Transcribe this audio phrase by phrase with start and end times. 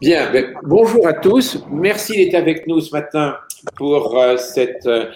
[0.00, 1.58] Bien, ben, bonjour à tous.
[1.72, 3.36] Merci d'être avec nous ce matin
[3.74, 5.10] pour euh, cette euh,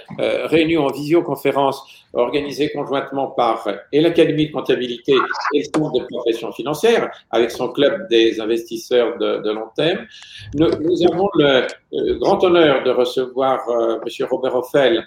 [0.48, 1.84] réunion en visioconférence
[2.14, 5.12] organisée conjointement par l'Académie de comptabilité
[5.54, 10.04] et le Centre de profession financière avec son club des investisseurs de, long terme.
[10.54, 10.66] Nous,
[11.12, 13.60] avons le grand honneur de recevoir
[14.04, 15.06] Monsieur Robert Offel,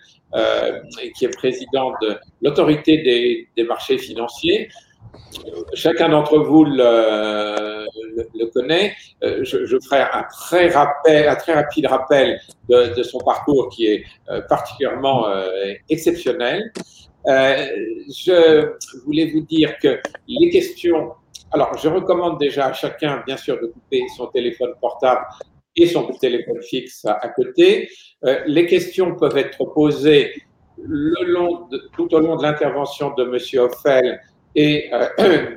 [1.15, 4.69] qui est président de l'autorité des marchés financiers.
[5.73, 7.85] Chacun d'entre vous le,
[8.15, 8.93] le, connaît.
[9.23, 15.73] Euh, je, ferai un très, rapide rappel de, son parcours qui est euh, particulièrement euh,
[15.89, 16.71] exceptionnel.
[17.25, 18.73] je
[19.05, 21.13] voulais vous dire que les questions.
[21.51, 25.25] Alors, je recommande déjà à chacun, bien sûr, de couper son téléphone portable
[25.75, 27.89] et son téléphone fixe à, côté.
[28.45, 30.33] les questions peuvent être posées
[30.77, 34.19] tout au long de l'intervention de Monsieur Offel
[34.55, 35.07] et euh,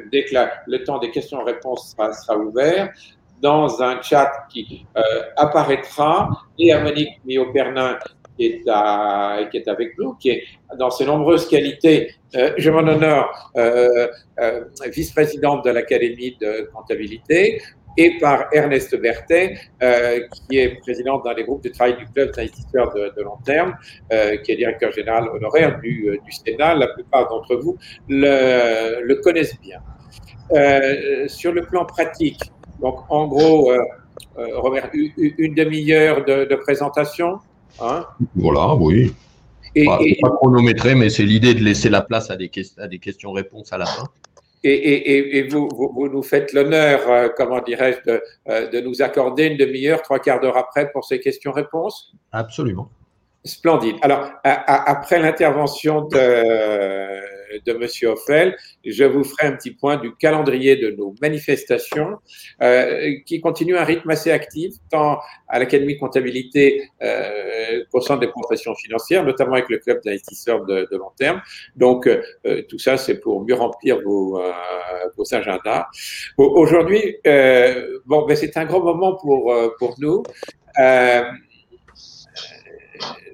[0.12, 0.34] dès que
[0.66, 2.92] le temps des questions-réponses sera, ouvert,
[3.40, 5.02] dans un chat qui euh,
[5.36, 7.98] apparaîtra, et à Monique Mio-Pernin
[8.36, 10.44] qui est, qui est avec nous, qui est
[10.78, 14.08] dans ses nombreuses qualités, euh, je m'en honore, euh,
[14.40, 17.60] euh, vice-présidente de l'Académie de comptabilité,
[17.98, 22.30] et par Ernest Berthet, euh, qui est président d'un des groupes de travail du club
[22.32, 23.74] d'investisseurs de, de, long terme,
[24.12, 26.76] euh, qui est directeur général honoraire du, euh, du Sénat.
[26.76, 27.76] La plupart d'entre vous
[28.08, 29.80] le, le, connaissent bien.
[31.26, 32.40] Sur le plan pratique,
[32.80, 33.70] donc en gros,
[34.36, 37.40] Robert, une, demi-heure de, de, présentation.
[37.80, 38.06] Hein?
[38.34, 39.12] Voilà, oui.
[39.74, 42.86] Et, pas, et, pas chronométré, mais c'est l'idée de laisser la place à des, à
[42.86, 44.04] des questions-réponses à la fin.
[44.64, 48.80] Et, et, et vous, vous, vous, nous faites l'honneur, euh, comment dirais-je, de, euh, de,
[48.80, 52.12] nous accorder une demi-heure, trois quarts d'heure après pour ces questions-réponses?
[52.32, 52.90] Absolument.
[53.44, 53.96] Splendide.
[54.02, 60.76] Alors, après l'intervention de, de Monsieur Offel, je vous ferai un petit point du calendrier
[60.76, 62.16] de nos manifestations
[62.62, 68.20] euh, qui continuent un rythme assez actif, tant à l'Académie de comptabilité euh, qu'au Centre
[68.20, 71.40] des professions financières, notamment avec le club d'investisseurs de, de, long terme.
[71.76, 74.52] Donc, euh, tout ça, c'est pour mieux remplir vos, euh,
[75.16, 75.86] vos agendas.
[76.36, 80.22] Aujourd'hui, euh, bon, ben, c'est un grand moment pour, euh, pour nous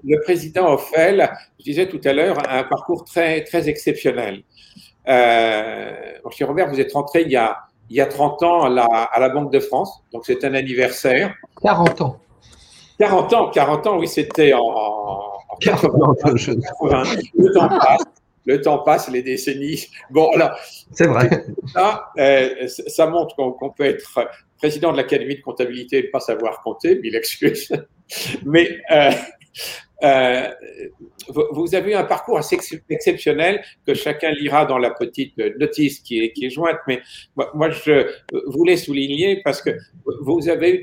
[0.05, 4.43] le président Offel, je disais tout à l'heure, a un parcours très, très exceptionnel.
[5.09, 5.93] Euh,
[6.25, 7.59] mon cher Robert, vous êtes rentré il y a,
[7.91, 10.55] il y a 30 ans à la, à la Banque de France, donc c'est un
[10.55, 11.35] anniversaire.
[11.63, 12.17] 40 ans.
[12.99, 17.03] 40 ans, 40 ans, oui, c'était en, en 80, 80.
[17.37, 18.03] Le temps passe.
[18.47, 19.87] Le temps passe, les décennies.
[20.11, 20.51] Bon, alors.
[20.93, 21.31] C'est vrai.
[21.73, 26.09] Ça, euh, ça montre qu'on qu peut être président de l'Académie de comptabilité et ne
[26.09, 27.73] pas savoir compter, mille excuses.
[28.45, 29.11] Mais euh,
[30.03, 30.49] euh,
[31.29, 32.59] vous avez eu un parcours assez
[32.91, 37.01] exceptionnel que chacun lira dans la petite notice qui est, jointe, mais
[37.55, 38.07] moi je
[38.47, 39.71] voulais souligner parce que
[40.23, 40.83] vous avez eu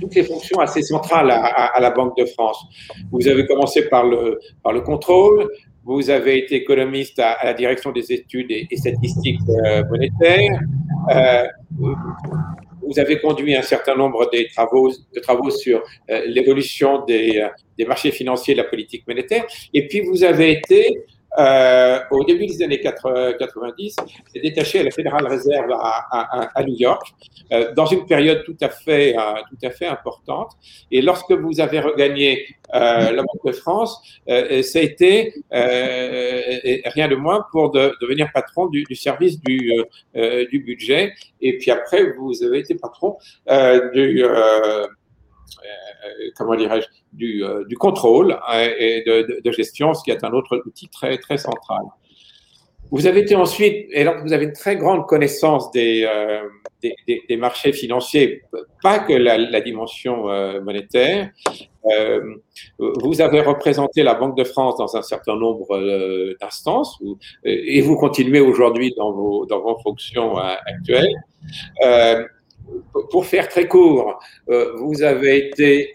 [0.00, 2.64] toutes les fonctions assez centrales à, la Banque de France.
[3.12, 5.48] Vous avez commencé par le, par le contrôle,
[5.84, 10.58] vous avez été économiste à, la direction des études et, et statistiques euh, monétaires.
[11.10, 11.46] Euh,
[12.86, 14.46] vous avez conduit un certain nombre de
[15.22, 19.44] travaux, sur euh, l'évolution des, euh, des, marchés financiers de la politique monétaire.
[19.72, 21.00] Et puis, vous avez été,
[21.38, 23.96] euh, au début des années 90,
[24.42, 27.06] détaché à la Fédérale Réserve à, à, à New York,
[27.52, 30.52] euh, dans une période tout à fait, euh, tout à fait importante.
[30.90, 37.16] Et lorsque vous avez regagné euh, la Banque de France, ça a été rien de
[37.16, 39.72] moins pour de, devenir patron du, du service du,
[40.14, 41.12] du budget.
[41.40, 43.16] Et puis après, vous avez été patron
[43.92, 44.24] du
[46.36, 48.38] comment dirais-je, du, du, contrôle
[48.78, 51.82] et de, gestion, ce qui est un autre outil très, très central.
[52.90, 56.42] Vous avez été ensuite, et donc vous avez une très grande connaissance des, euh,
[57.08, 58.42] des, marchés financiers,
[58.82, 61.30] pas que la, dimension euh, monétaire.
[61.90, 62.36] Euh,
[62.78, 66.98] vous avez représenté la Banque de France dans un certain nombre euh, d'instances,
[67.44, 71.14] et vous continuez aujourd'hui dans vos, dans vos fonctions euh, actuelles.
[73.10, 75.92] Pour faire très court, vous avez été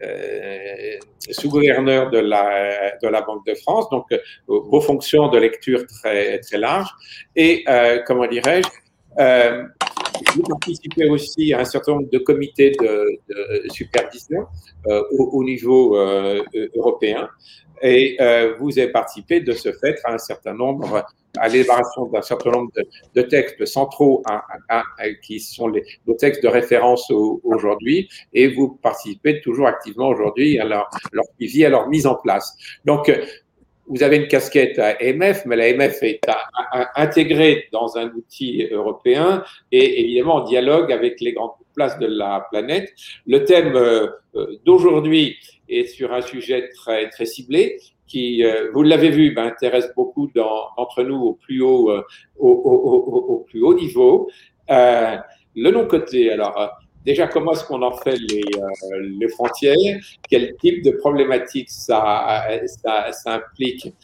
[0.00, 0.96] euh,
[1.30, 6.38] sous-gouverneur de la, de la Banque de France, donc euh, vos fonctions de lecture très,
[6.38, 6.94] très larges.
[7.34, 8.68] Et, euh, comment dirais-je,
[10.34, 13.18] vous participez aussi à un certain nombre de comités de,
[13.70, 14.46] supervision
[14.86, 16.42] euh, au, au, niveau euh,
[16.74, 17.28] européen
[17.82, 21.04] et euh, vous avez participé de ce fait à un certain nombre,
[21.36, 22.70] à l'élaboration d'un certain nombre
[23.14, 24.22] de, textes centraux
[25.22, 30.64] qui sont les, les, textes de référence aujourd'hui, et vous participez toujours activement aujourd'hui à
[30.64, 32.56] leur, leur suivi, à leur mise en place.
[32.84, 33.10] Donc,
[33.88, 36.20] vous avez une casquette AMF, mais la AMF est
[36.94, 39.42] intégrée dans un outil européen
[39.72, 42.92] et évidemment en dialogue avec les grandes places de la planète.
[43.26, 44.08] Le thème euh,
[44.64, 45.36] d'aujourd'hui
[45.68, 50.30] est sur un sujet très, très ciblé qui, euh, vous l'avez vu, ben, intéresse beaucoup
[50.34, 52.02] d'entre nous au plus haut, euh,
[52.38, 54.30] au, au, au, plus haut niveau.
[54.68, 56.70] le non-côté, alors
[57.04, 58.42] déjà, comment est-ce qu'on en fait les,
[59.20, 59.76] les, frontières?
[60.28, 62.46] Quel type de problématiques ça,
[63.26, 63.94] implique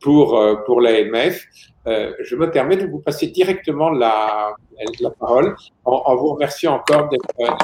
[0.00, 1.44] pour, pour l'AMF
[1.86, 4.54] Je me permets de vous passer directement la,
[5.00, 7.56] la parole en, vous remerciant encore d'être.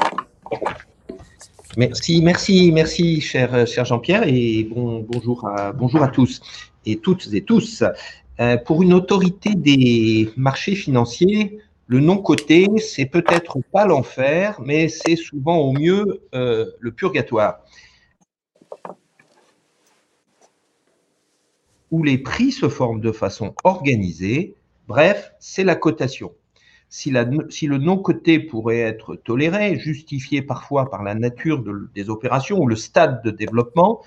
[1.77, 6.41] Merci, merci, merci, cher, cher Jean-Pierre, et bon, bonjour, à, bonjour à tous
[6.85, 7.83] et toutes et tous.
[8.39, 11.59] Euh, pour une autorité des marchés financiers,
[11.91, 17.65] le non-côté, c'est peut-être pas l'enfer, mais c'est souvent au mieux euh, le purgatoire.
[21.91, 24.55] Où les prix se forment de façon organisée,
[24.87, 26.31] bref, c'est la cotation
[26.87, 31.61] si, le non-coté pourrait être toléré, justifié parfois par la nature
[31.93, 34.01] des opérations ou le stade de développement,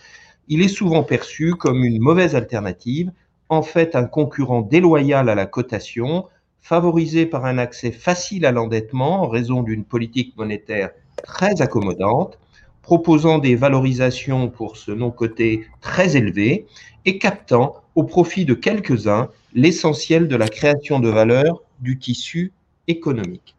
[0.49, 3.11] il est souvent perçu comme une mauvaise alternative,
[3.51, 6.29] en fait un concurrent déloyal à la cotation,
[6.65, 12.39] favorisé par un accès facile à l'endettement en raison d'une politique monétaire très accommodante,
[12.81, 16.65] proposant des valorisations pour ce non-coté très élevées
[17.05, 22.51] et captant au profit de quelques-uns l'essentiel de la création de valeur du tissu
[22.89, 23.55] économique.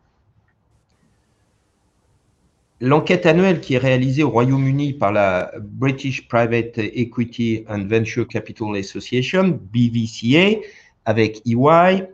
[2.82, 8.76] L'enquête annuelle qui est réalisée au Royaume-Uni par la British Private Equity and Venture Capital
[8.76, 10.60] Association, BVCA,
[11.06, 12.08] avec EY,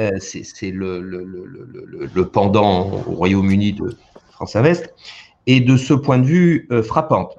[0.00, 3.96] euh, c'est le, pendant au Royaume-Uni de
[4.32, 4.94] France Invest,
[5.46, 7.36] est de ce point de vue euh, frappante.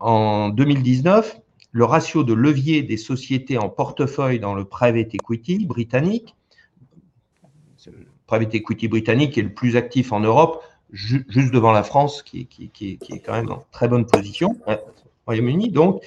[0.00, 1.38] En 2019,
[1.72, 6.34] le ratio de levier des sociétés en portefeuille dans le private equity britannique
[8.28, 10.62] private equity britannique est le plus actif en Europe,
[10.92, 12.46] juste devant la France, qui,
[12.80, 14.56] est quand même en très bonne position,
[15.26, 15.70] Royaume-Uni.
[15.70, 16.02] Donc,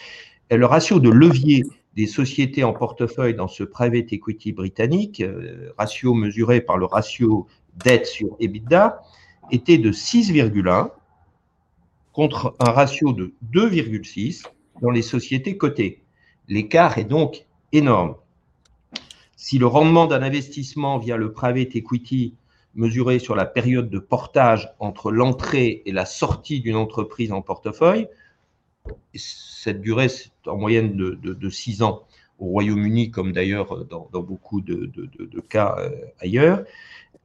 [0.50, 1.63] le ratio de levier
[1.96, 7.48] des sociétés en portefeuille dans ce private equity britannique, euh, ratio mesuré par le ratio
[7.84, 9.02] dette sur EBITDA,
[9.52, 10.92] était de 6,1
[12.14, 14.44] contre un ratio de 2,6
[14.82, 16.04] dans les sociétés cotées.
[16.48, 18.16] L'écart est donc énorme.
[19.36, 22.36] Si le rendement d'un investissement via le private equity
[22.76, 28.08] mesuré sur la période de portage entre l'entrée et la sortie d'une entreprise en portefeuille,
[29.16, 32.04] cette durée c'est en moyenne de, 6 ans
[32.39, 34.89] au Royaume-Uni, comme d'ailleurs dans, beaucoup de,
[35.50, 35.89] cas euh,
[36.19, 36.63] ailleurs.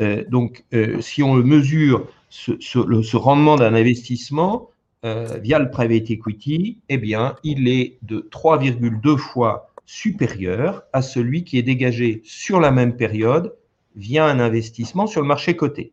[0.03, 4.71] Euh, donc, euh, si on mesure ce, rendement d'un investissement
[5.03, 11.59] via le private equity, eh bien, il est de 3,2 fois supérieur à celui qui
[11.59, 13.55] est dégagé sur la même période
[13.95, 15.93] via un investissement sur le marché coté.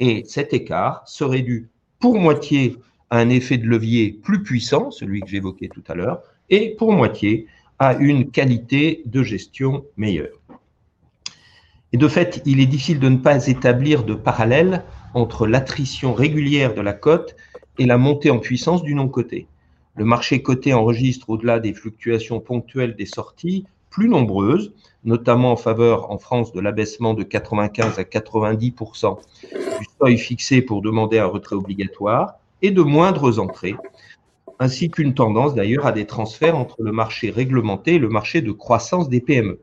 [0.00, 1.68] Et cet écart serait dû
[2.00, 2.76] pour moitié
[3.16, 7.46] un effet de levier plus puissant, celui que j'évoquais tout à l'heure, et pour moitié
[7.78, 10.38] à une qualité de gestion meilleure.
[11.92, 16.74] Et de fait, il est difficile de ne pas établir de parallèle entre l'attrition régulière
[16.74, 17.36] de la cote
[17.78, 19.46] et la montée en puissance du non-coté.
[19.96, 24.72] Le marché coté enregistre, au-delà des fluctuations ponctuelles des sorties, plus nombreuses,
[25.04, 29.18] notamment en faveur en France de l'abaissement de 95 à 90%
[29.78, 33.76] du seuil fixé pour demander un retrait obligatoire et de moindres entrées,
[34.58, 38.52] ainsi qu'une tendance d'ailleurs à des transferts entre le marché réglementé et le marché de
[38.52, 39.60] croissance des PME,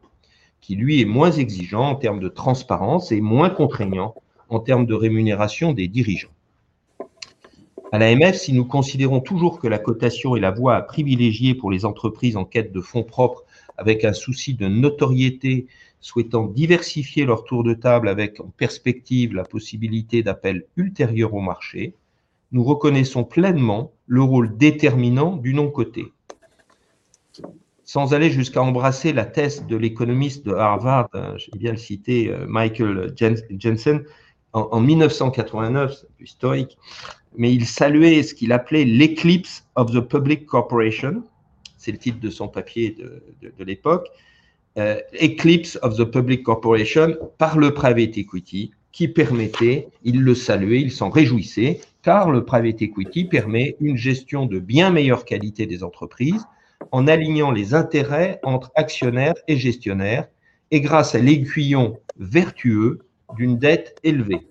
[0.62, 4.14] qui lui est moins exigeant en termes de transparence et moins contraignant
[4.50, 6.30] en termes de rémunération des dirigeants.
[7.92, 11.72] À l'AMF, si nous considérons toujours que la cotation est la voie à privilégier pour
[11.72, 13.46] les entreprises en quête de fonds propres
[13.80, 15.66] avec un souci de notoriété,
[16.02, 21.96] souhaitant diversifier leur tour de table avec en perspective la possibilité d'appels ultérieurs au marché,
[22.52, 26.12] nous reconnaissons pleinement le rôle déterminant du non-coté.
[27.84, 32.30] Sans aller jusqu'à embrasser la thèse de l'économiste de Harvard, euh, j'aime bien le citer,
[32.30, 33.14] euh, Michael
[33.58, 34.04] Jensen,
[34.54, 36.78] en, 1989, c'est plus historique,
[37.38, 41.24] mais il saluait ce qu'il appelait l'Eclipse of the Public Corporation.
[41.78, 42.92] C'est le titre de son papier
[43.42, 44.10] de, l'époque.
[44.78, 50.82] Euh, Eclipse of the Public Corporation par le private equity qui permettait, il le saluait,
[50.82, 55.84] il s'en réjouissait, car le private equity permet une gestion de bien meilleure qualité des
[55.84, 56.46] entreprises
[56.92, 60.28] en alignant les intérêts entre actionnaires et gestionnaires
[60.72, 63.00] et grâce à l'aiguillon vertueux
[63.36, 64.48] d'une dette élevée.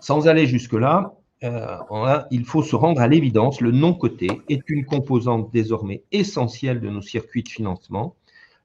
[0.00, 1.78] Sans aller jusque-là, euh,
[2.30, 7.02] il faut se rendre à l'évidence, le non-coté est une composante désormais essentielle de nos
[7.02, 8.14] circuits de financement,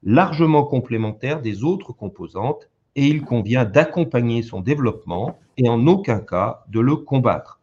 [0.04, 6.64] largement complémentaire des autres composantes, et il convient d'accompagner son développement et en aucun cas
[6.70, 7.60] de le combattre.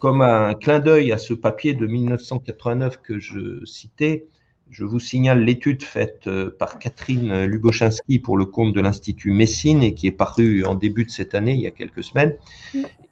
[0.00, 4.26] Comme un clin d'œil à ce papier de 1989 que je citais,
[4.70, 9.82] je vous signale l'étude faite euh, par Catherine Lubochinski pour le compte de l'Institut Messine
[9.84, 12.34] et qui est parue en début de cette année, il y a quelques semaines.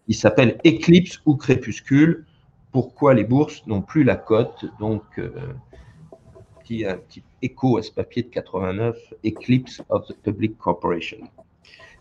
[0.09, 2.27] Il s'appelle Éclipse ou Crépuscule.
[2.73, 4.67] Pourquoi les bourses n'ont plus la cote?
[4.81, 5.31] Donc, euh,
[6.71, 11.19] un petit écho à ce papier de 89, Eclipse of the Public Corporation.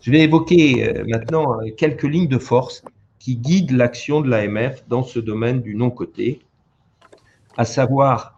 [0.00, 2.82] Je vais évoquer euh, maintenant quelques lignes de force
[3.18, 6.40] qui guident l'action de l'AMF dans ce domaine du non-coté,
[7.56, 8.34] à savoir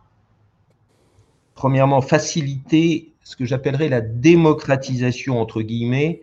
[1.56, 6.22] premièrement, faciliter ce que j'appellerais la démocratisation, entre guillemets,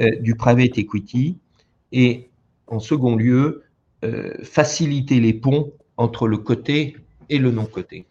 [0.00, 1.38] euh, du private equity,
[1.92, 2.28] et
[2.66, 3.62] en second lieu,
[4.04, 6.96] euh, faciliter les ponts entre le côté
[7.30, 8.04] et le non-côté.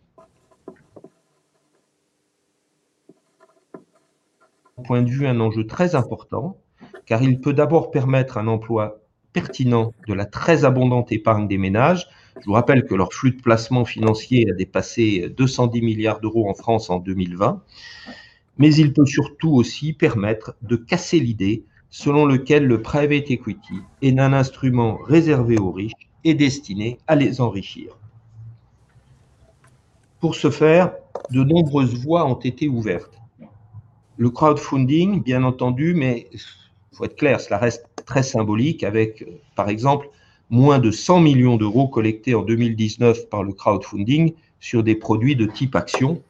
[4.84, 6.58] Point de vue, un enjeu très important,
[7.06, 9.02] car il peut d'abord permettre un emploi
[9.34, 12.08] pertinent de la très abondante épargne des ménages,
[12.40, 16.54] je vous rappelle que leur flux de placement financier a dépassé 210 milliards d'euros en
[16.54, 17.62] France en 2020,
[18.58, 24.18] mais il peut surtout aussi permettre de casser l'idée selon laquelle le private equity est
[24.18, 27.98] un instrument réservé aux riches et destiné à les enrichir.
[30.20, 30.94] Pour ce faire,
[31.32, 33.21] de nombreuses voies ont été ouvertes.
[34.22, 36.40] Le crowdfunding, bien entendu, mais il
[36.92, 39.26] faut être clair, cela reste très symbolique avec,
[39.56, 40.12] par exemple,
[40.52, 45.48] moins de 100 millions d'euros collectés en 2019 par le crowdfunding sur des produits de
[45.48, 46.22] type action,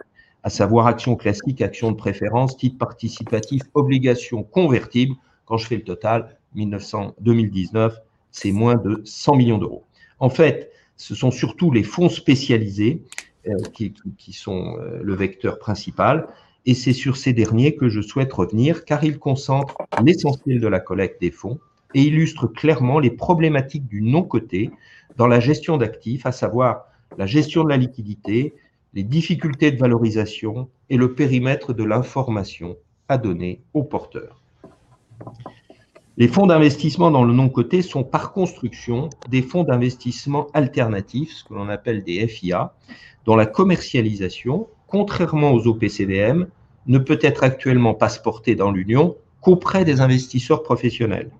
[0.43, 5.15] à savoir action classique, action de préférence, titre participatif, obligation convertible.
[5.43, 7.97] Quand je fais le total, 2019,
[8.31, 9.83] c'est moins de 100 millions d'euros.
[10.19, 13.03] En fait, ce sont surtout les fonds spécialisés
[13.49, 16.29] euh, qui, sont euh, le vecteur principal.
[16.65, 20.79] Et c'est sur ces derniers que je souhaite revenir, car ils concentrent l'essentiel de la
[20.79, 21.59] collecte des fonds
[21.93, 24.69] et illustre clairement les problématiques du non-coté
[25.17, 26.85] dans la gestion d'actifs, à savoir
[27.17, 28.53] la gestion de la liquidité,
[28.93, 32.77] les difficultés de valorisation et le périmètre de l'information
[33.09, 34.41] à donner aux porteurs.
[36.17, 41.53] Les fonds d'investissement dans le non-coté sont par construction des fonds d'investissement alternatifs, ce que
[41.53, 42.73] l'on appelle des FIA,
[43.25, 46.47] dont la commercialisation, contrairement aux OPCVM,
[46.85, 51.31] ne peut être actuellement passeportée dans l'Union qu'auprès des investisseurs professionnels.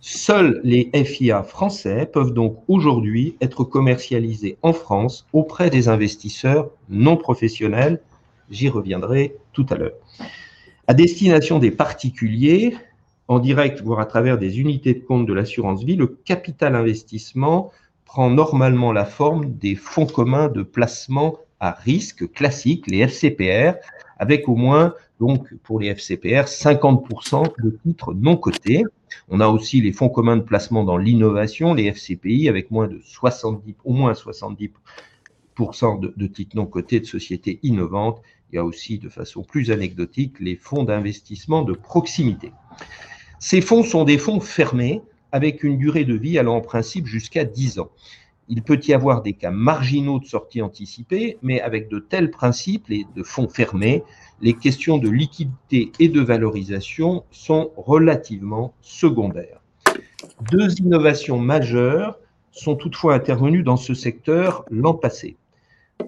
[0.00, 7.16] Seuls les FIA français peuvent donc aujourd'hui être commercialisés en France auprès des investisseurs non
[7.16, 8.02] professionnels.
[8.50, 9.94] J'y reviendrai tout à l'heure.
[10.86, 12.76] À destination des particuliers,
[13.28, 17.70] en direct, voire à travers des unités de compte de l'assurance vie, le capital investissement
[18.04, 23.78] prend normalement la forme des fonds communs de placement à risque classiques, les FCPR,
[24.18, 28.84] avec au moins, donc pour les FCPR, 50% de titres non cotés.
[29.30, 33.00] On a aussi les fonds communs de placement dans l'innovation, les FCPI, avec moins de
[33.02, 38.20] 70, au moins 70% de, de titres non cotés de sociétés innovantes.
[38.52, 42.52] Il y a aussi, de façon plus anecdotique, les fonds d'investissement de proximité.
[43.38, 45.00] Ces fonds sont des fonds fermés
[45.32, 47.90] avec une durée de vie allant en principe jusqu'à 10 ans.
[48.48, 52.88] Il peut y avoir des cas marginaux de sortie anticipée, mais avec de tels principes,
[52.88, 54.02] les de fonds fermés,
[54.40, 59.60] les questions de liquidité et de valorisation sont relativement secondaires.
[60.50, 62.18] Deux innovations majeures
[62.52, 65.36] sont toutefois intervenues dans ce secteur l'an passé.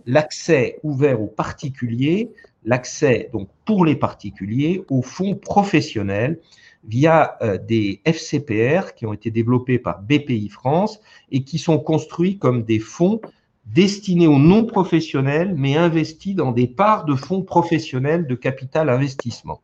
[0.04, 2.30] L'accès ouvert aux particuliers,
[2.64, 6.38] l'accès donc pour les particuliers aux fonds professionnels
[6.86, 11.00] via euh, des FCPR qui ont été développés par BPI France
[11.30, 13.20] et qui sont construits comme des fonds
[13.66, 19.60] destinés aux non-professionnels, mais investis dans des parts de fonds professionnels de capital investissement.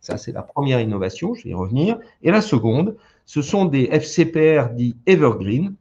[0.00, 1.98] Ça, c'est la première innovation, je vais y revenir.
[2.22, 5.74] Et la seconde, ce sont des FCPR dits evergreen,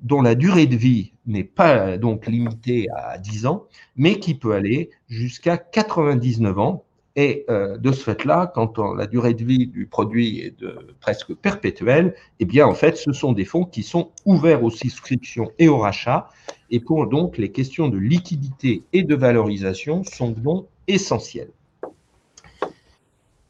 [0.00, 4.52] dont la durée de vie n'est pas donc limitée à 10 ans, mais qui peut
[4.52, 6.84] aller jusqu'à 99 ans.
[7.16, 10.64] Et euh, de ce fait-là, quand la durée de vie du produit est
[11.00, 15.50] presque perpétuelle, eh bien, en fait, ce sont des fonds qui sont ouverts aux souscriptions
[15.58, 16.28] et aux rachats
[16.70, 21.50] et pour donc les questions de liquidité et de valorisation sont donc essentielles.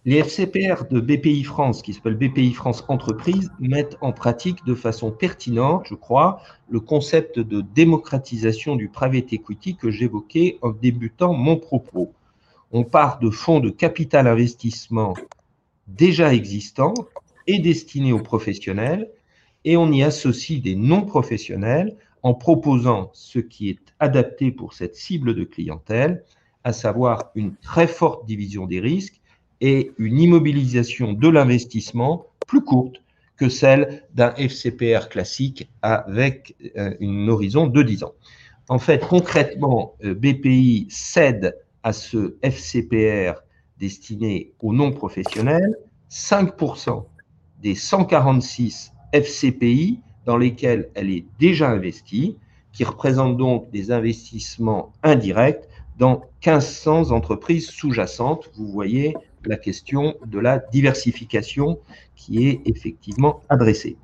[0.06, 5.10] Les FCPR de BPI France, qui s'appellent BPI France Entreprise, mettent en pratique de façon
[5.10, 6.40] pertinente, je crois,
[6.70, 12.10] le concept de démocratisation du private equity que j'évoquais en débutant mon propos.
[12.72, 15.14] On part de fonds de capital investissement
[15.88, 16.94] déjà existants
[17.46, 19.10] et destinés aux professionnels
[19.64, 25.34] et on y associe des non-professionnels en proposant ce qui est adapté pour cette cible
[25.34, 26.24] de clientèle,
[26.64, 29.20] à savoir une très forte division des risques
[29.60, 33.02] et une immobilisation de l'investissement plus courte
[33.36, 38.12] que celle d'un FCPR classique avec euh, une horizon de 10 ans.
[38.68, 43.40] En fait, concrètement, euh, BPI cède à ce FCPR
[43.78, 45.76] destiné aux non-professionnels
[46.10, 47.04] 5%
[47.62, 52.36] des 146 FCPI dans lesquels elle est déjà investie,
[52.72, 55.68] qui représentent donc des investissements indirects
[55.98, 58.50] dans 1500 entreprises sous-jacentes.
[58.54, 61.80] Vous voyez la question de la diversification
[62.14, 63.96] qui est effectivement adressée.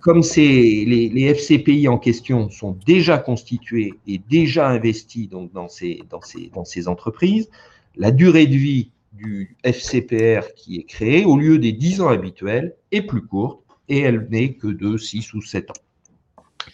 [0.00, 6.22] Comme les, FCPI en question sont déjà constitués et déjà investis donc dans, ces, dans,
[6.22, 7.50] ces, dans ces entreprises,
[7.96, 12.74] la durée de vie du FCPR qui est créé, au lieu des 10 ans habituels,
[12.92, 16.64] est plus courte et elle n'est que de 6 ou 7 ans.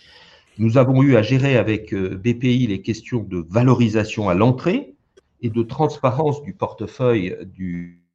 [0.58, 4.94] Nous avons eu à gérer avec euh, BPI les questions de valorisation à l'entrée
[5.42, 8.05] et de transparence du portefeuille du,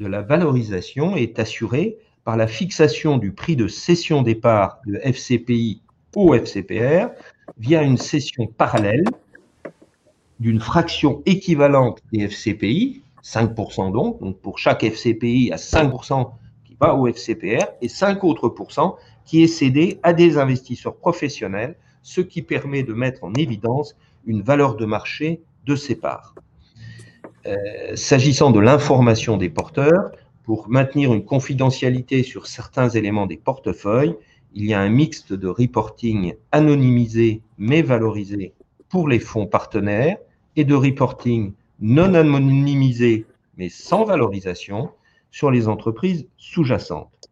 [0.00, 4.96] de la valorisation est assurée par la fixation du prix de cession des parts de
[4.96, 5.82] FCPI
[6.16, 7.08] au FCPR
[7.58, 9.04] via une cession parallèle
[10.40, 16.30] d'une fraction équivalente des FCPI, 5% donc, donc pour chaque FCPI, a 5%
[16.64, 21.76] qui va au FCPR et 5 autres pourcents qui est cédé à des investisseurs professionnels,
[22.02, 26.34] ce qui permet de mettre en évidence une valeur de marché de ces parts.
[27.46, 30.12] Euh, s'agissant de l'information des porteurs,
[30.44, 34.16] pour maintenir une confidentialité sur certains éléments des portefeuilles,
[34.52, 38.52] il y a un mixte de reporting anonymisé mais valorisé
[38.88, 40.18] pour les fonds partenaires
[40.56, 44.90] et de reporting non anonymisé mais sans valorisation
[45.30, 47.30] sur les entreprises sous-jacentes.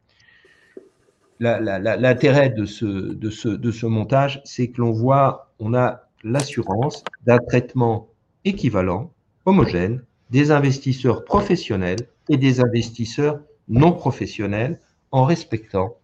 [1.40, 8.08] L'intérêt de ce, montage, c'est que l'on voit, on a l'assurance d'un traitement
[8.44, 9.12] équivalent,
[9.48, 14.80] homogène, des investisseurs professionnels et des investisseurs non professionnels
[15.10, 15.96] en respectant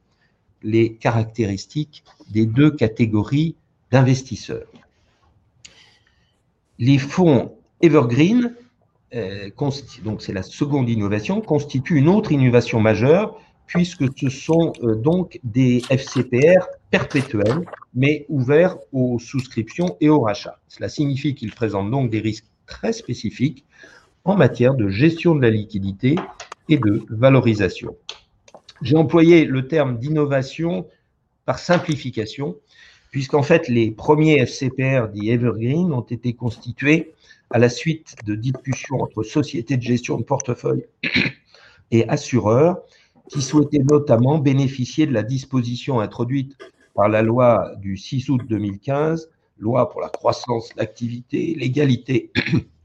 [0.62, 3.54] les caractéristiques des deux catégories
[3.90, 4.66] d'investisseurs
[6.78, 8.54] les fonds Evergreen,
[9.14, 9.50] euh,
[10.02, 15.40] donc c'est la seconde innovation, constituent une autre innovation majeure puisque ce sont euh, donc
[15.42, 20.58] des FCPR perpétuels, mais ouverts aux souscriptions et aux rachats.
[20.68, 23.64] Cela signifie qu'ils présentent donc des risques très spécifiques
[24.24, 26.16] en matière de gestion de la liquidité
[26.68, 27.96] et de valorisation.
[28.82, 30.86] J'ai employé le terme d'innovation
[31.44, 32.56] par simplification,
[33.10, 37.14] puisqu'en fait, les premiers FCPR dits Evergreen ont été constitués
[37.50, 40.86] à la suite de discussions entre sociétés de gestion de portefeuille
[41.90, 42.78] et assureurs
[43.28, 46.56] qui souhaitaient notamment bénéficier de la disposition introduite
[46.94, 52.32] par la loi du 6 août 2015, loi pour la croissance, l'activité, l'égalité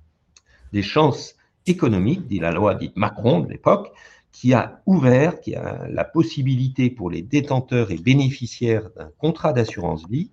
[0.74, 3.92] des chances économiques, dit la loi dite Macron de l'époque,
[4.32, 10.08] qui a ouvert, qui a la possibilité pour les détenteurs et bénéficiaires d'un contrat d'assurance
[10.08, 10.32] vie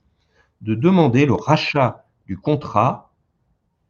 [0.61, 3.13] de demander le rachat du contrat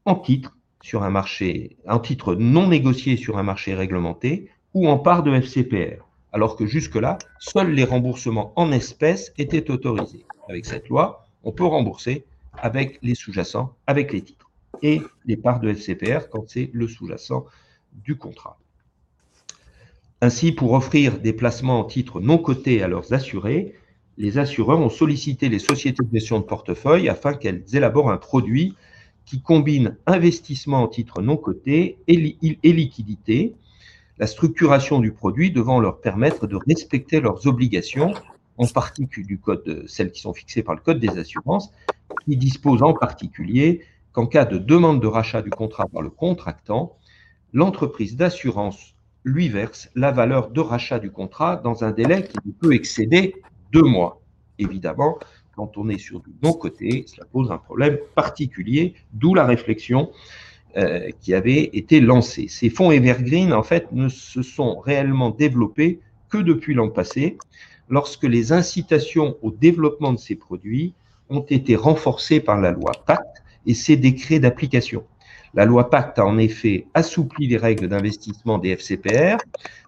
[0.04, 4.98] en titre sur un marché, en titre non négocié sur un marché réglementé ou en
[4.98, 10.26] part de FCPR, alors que jusque-là, seuls les remboursements en espèces étaient autorisés.
[10.48, 12.24] Avec cette loi, on peut rembourser
[12.58, 14.50] avec les sous-jacents, avec les titres
[14.82, 17.46] et les parts de FCPR quand c'est le sous-jacent
[18.04, 18.58] du contrat.
[20.20, 23.74] Ainsi, pour offrir des placements en titres non cotés à leurs assurés,
[24.18, 28.74] les assureurs ont sollicité les sociétés de gestion de portefeuille afin qu'elles élaborent un produit
[29.26, 33.54] qui combine investissement en titres non cotés et, liquidité,
[34.18, 38.14] la structuration du produit devant leur permettre de respecter leurs obligations,
[38.58, 41.72] en particulier du code, celles qui sont fixées par le Code des assurances,
[42.24, 46.96] qui dispose en particulier qu'en cas de demande de rachat du contrat par le contractant,
[47.52, 52.52] l'entreprise d'assurance lui verse la valeur de rachat du contrat dans un délai qui ne
[52.52, 53.34] peut excéder
[53.72, 54.22] deux mois.
[54.58, 55.18] Évidemment,
[55.56, 60.12] quand on est sur du non-côté, cela pose un problème particulier, d'où la réflexion
[60.76, 62.46] euh, qui avait été lancée.
[62.48, 67.38] Ces fonds Evergreen, en fait, ne se sont réellement développés que depuis l'an passé,
[67.88, 70.94] lorsque les incitations au développement de ces produits
[71.28, 75.04] ont été renforcées par la loi Pacte et ses décrets d'application.
[75.54, 79.38] La loi Pacte a en effet assoupli les règles d'investissement des FCPR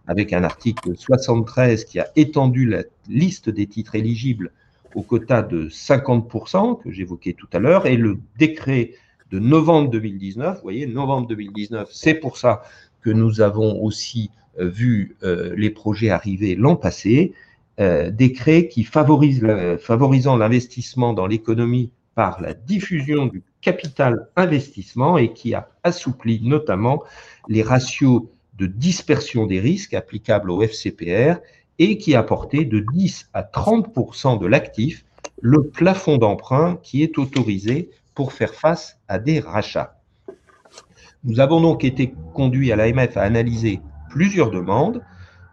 [0.07, 4.53] avec un article 73 qui a étendu la liste des titres éligibles
[4.95, 8.93] au quota de 50% que j'évoquais tout à l'heure et le décret
[9.31, 12.63] de novembre 2019, vous voyez, novembre 2019, c'est pour ça
[13.03, 17.35] que nous avons aussi vu les projets arriver l'an passé,
[17.79, 19.47] décret qui favorise
[19.81, 27.05] favorisant l'investissement dans l'économie par la diffusion du capital investissement et qui a assoupli notamment
[27.49, 31.37] les ratios de dispersion des risques applicables au FCPR
[31.79, 35.05] et qui a porté de 10 à 30% de l'actif
[35.41, 40.01] le plafond d'emprunt qui est autorisé pour faire face à des rachats.
[41.25, 45.03] Nous avons donc été conduits à l'AMF à analyser plusieurs demandes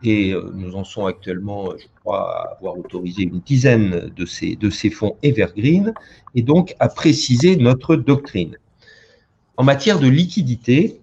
[0.04, 4.90] et euh, nous en sommes actuellement, je crois, à avoir autorisé une dizaine de ces,
[4.90, 5.94] fonds evergreen
[6.36, 8.58] et donc à préciser notre doctrine.
[9.58, 11.00] En matière de liquidité,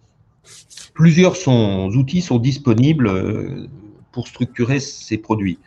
[0.94, 3.66] plusieurs outils sont disponibles euh,
[4.12, 5.58] pour structurer ces produits.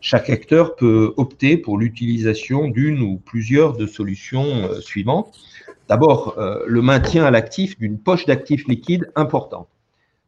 [0.00, 5.38] Chaque acteur peut opter pour l'utilisation d'une ou plusieurs de solutions euh, suivantes.
[5.88, 9.68] D'abord, euh, le maintien à l'actif d'une poche d'actifs liquides importante.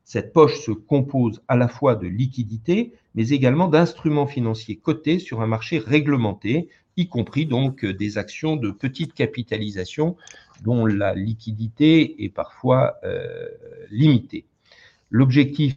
[0.04, 5.40] Cette poche se compose à la fois de liquidités, mais également d'instruments financiers cotés sur
[5.40, 10.16] un marché réglementé, y compris donc des actions de petite capitalisation
[10.62, 13.48] dont la liquidité est parfois euh,
[13.90, 14.44] limitée.
[15.10, 15.76] L'objectif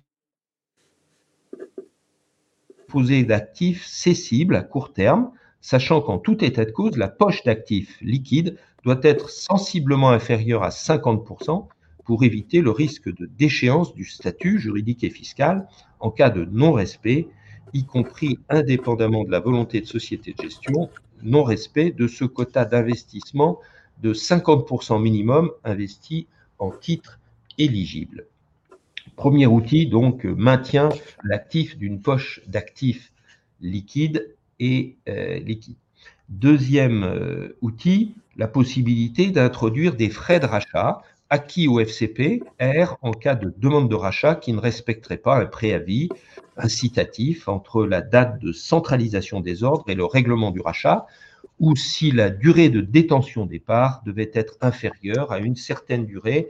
[3.28, 8.58] d'actifs cessibles à court terme, sachant qu'en tout état de cause, la poche d'actifs liquides
[8.84, 11.68] doit être sensiblement inférieure à 50%
[12.06, 15.68] pour éviter le risque de déchéance du statut juridique et fiscal
[16.00, 17.28] en cas de non-respect,
[17.74, 20.90] y compris indépendamment de la volonté de société de gestion,
[21.24, 23.60] non-respect de ce quota d'investissement
[24.02, 26.28] de 50% minimum investi
[26.60, 27.20] en titres
[27.58, 28.28] éligibles.
[29.16, 30.90] Premier outil, donc, maintient
[31.24, 33.12] l'actif d'une poche d'actifs
[33.62, 35.76] liquides et euh, liquides.
[36.30, 41.02] Deuxième euh, outil, la possibilité d'introduire des frais de rachat
[41.36, 45.46] acquis au FCP R en cas de demande de rachat qui ne respecterait pas un
[45.46, 46.08] préavis
[46.56, 51.06] incitatif entre la date de centralisation des ordres et le règlement du rachat,
[51.60, 56.48] ou si la durée de détention des parts devait être inférieure à une certaine durée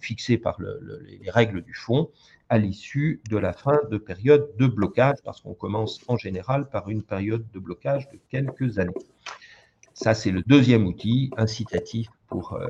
[0.00, 2.10] fixée par les règles du fonds
[2.48, 6.88] à l'issue de la fin de période de blocage, parce qu'on commence en général par
[6.88, 9.02] une période de blocage de quelques années.
[9.94, 12.66] Ça, c'est le deuxième outil incitatif pour euh,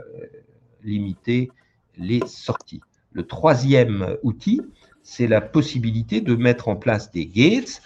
[0.86, 1.50] limiter
[1.98, 2.80] les sorties.
[3.12, 4.60] Le troisième outil,
[5.02, 7.82] c'est la possibilité de mettre en place des gates,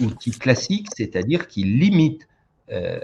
[0.00, 2.26] outil classique, c'est-à-dire qui limite
[2.72, 2.98] euh,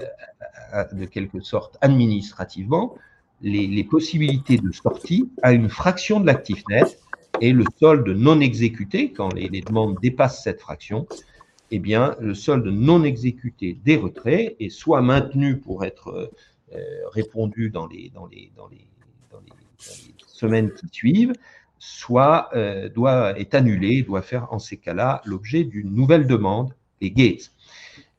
[0.92, 2.94] de quelque sorte administrativement
[3.42, 7.00] les, possibilités de sortie à une fraction de l'actif net
[7.40, 11.06] et le solde non exécuté, quand les, demandes dépassent cette fraction,
[11.70, 16.30] eh bien, le solde non exécuté des retraits est soit maintenu pour être
[16.72, 16.78] euh,
[17.12, 18.12] répondu dans les,
[19.80, 21.32] semaines qui suivent,
[21.78, 27.10] soit euh, doit, est annulé, doit faire en ces cas-là l'objet d'une nouvelle demande, les
[27.10, 27.52] gates.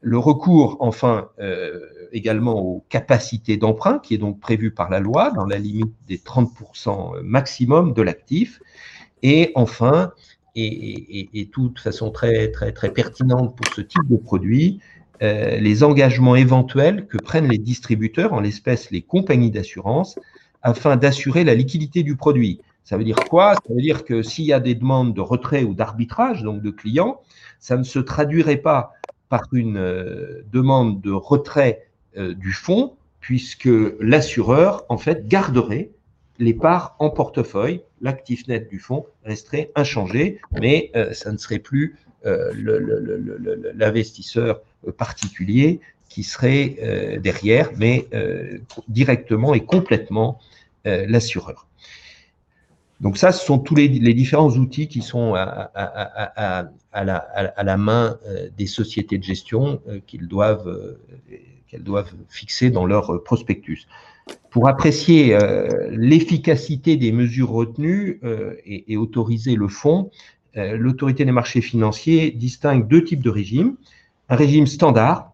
[0.02, 1.80] Le recours, enfin, euh,
[2.12, 6.18] également aux capacités d'emprunt, qui est donc prévu par la loi dans la limite des
[6.18, 8.62] 30% maximum de l'actif.
[9.22, 10.12] Et enfin,
[10.56, 14.80] et, et, toute façon très, très, très pertinente pour ce type de produit,
[15.22, 20.18] euh, les engagements éventuels que prennent les distributeurs, en l'espèce les compagnies d'assurance,
[20.62, 22.62] afin d'assurer la liquidité du produit.
[22.84, 23.54] Ça veut dire quoi?
[23.56, 26.72] Ça veut dire que s'il y a des demandes de retrait ou d'arbitrage, donc de
[26.72, 27.22] clients,
[27.60, 28.94] ça ne se traduirait pas
[29.30, 33.70] par une euh, demande de retrait euh, du fonds, puisque
[34.00, 35.92] l'assureur, en fait, garderait
[36.40, 41.60] les parts en portefeuille, l'actif net du fonds resterait inchangé, mais euh, ça ne serait
[41.60, 41.98] plus
[43.74, 44.62] l'investisseur
[44.96, 45.80] particulier
[46.14, 48.08] qui serait derrière, mais
[48.90, 50.40] directement et complètement
[50.86, 51.68] l'assureur.
[53.02, 55.72] Donc ça, ce sont tous les, différents outils qui sont à,
[56.94, 61.00] la, main euh, des sociétés de gestion euh, qu'ils doivent, euh,
[61.68, 63.88] qu'elles doivent fixer dans leur prospectus.
[64.52, 65.36] Pour apprécier
[65.90, 68.22] l'efficacité des mesures retenues
[68.66, 70.12] et, autoriser le fonds,
[70.56, 73.78] l'autorité des marchés financiers distingue deux types de régimes.
[74.30, 75.31] Un régime standard,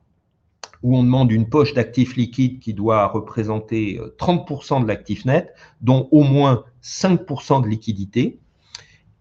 [0.83, 6.07] où on demande une poche d'actifs liquides qui doit représenter 30% de l'actif net, dont
[6.11, 8.39] au moins 5% de liquidité,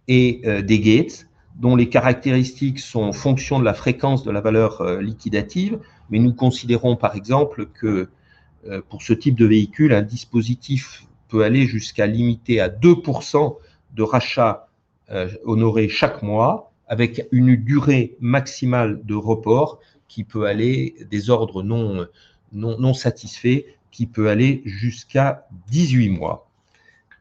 [0.09, 4.81] et euh, des gates, dont les caractéristiques sont fonction de la fréquence de la valeur
[4.81, 8.09] euh, liquidative, mais nous considérons par exemple que
[8.69, 13.57] euh, pour ce type de véhicule, un dispositif peut aller jusqu'à limiter à 2%
[13.95, 14.69] de rachat
[15.45, 22.07] honoré chaque mois, avec une durée maximale de report qui peut aller des ordres non,
[22.53, 26.49] non, non satisfaits, qui peut aller jusqu'à 18 mois.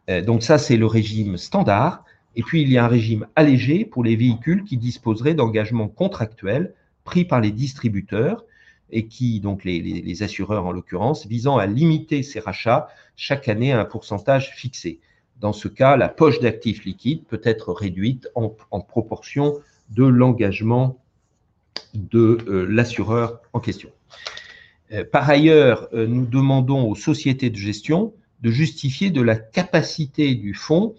[0.10, 2.04] Euh, donc ça, c'est le régime standard.
[2.36, 6.74] Et puis, il y a un régime allégé pour les véhicules qui disposeraient d'engagements contractuels
[7.06, 8.44] pris par les distributeurs
[8.92, 13.80] et qui, donc les, assureurs en l'occurrence, visant à limiter ces rachats chaque année à
[13.80, 15.00] un pourcentage fixé.
[15.40, 18.50] Dans ce cas, la poche d'actifs liquides peut être réduite en,
[18.82, 19.56] proportion
[19.90, 20.98] de l'engagement
[21.94, 23.90] de euh, l'assureur en question.
[24.92, 30.36] Euh, par ailleurs, euh, nous demandons aux sociétés de gestion de justifier de la capacité
[30.36, 30.94] du fonds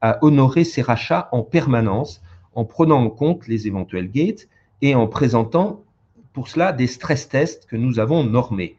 [0.00, 2.22] à honorer ses rachats en permanence
[2.54, 4.48] en prenant en compte les éventuels gates
[4.82, 5.84] et en présentant
[6.32, 8.76] pour cela des stress tests que nous avons normés.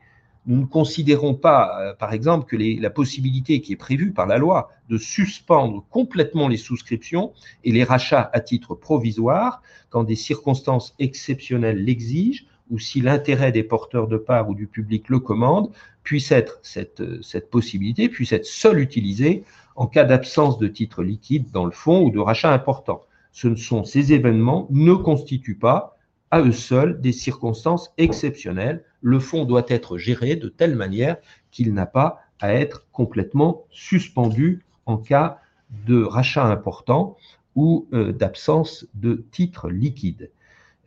[0.50, 4.40] Nous ne considérons pas, euh, par exemple, que la possibilité qui est prévue par la
[4.40, 7.34] loi de suspendre complètement les souscriptions
[7.64, 13.62] et les rachats à titre provisoire, quand des circonstances exceptionnelles l'exigent, ou si l'intérêt des
[13.62, 15.70] porteurs de parts ou du public le commande,
[16.02, 19.44] puisse être cette, cette possibilité, puisse être seule utilisée
[19.76, 23.04] en cas d'absence de titres liquides dans le fonds ou de rachats importants.
[23.32, 25.99] Ce ne sont ces événements ne constituent pas
[26.32, 28.84] à eux seuls des circonstances exceptionnelles.
[29.02, 31.18] Le fonds doit être géré de telle manière
[31.52, 35.40] qu'il n'a pas à être complètement suspendu en cas
[35.88, 37.18] de rachat important
[37.56, 40.32] ou euh, d'absence de titres liquides.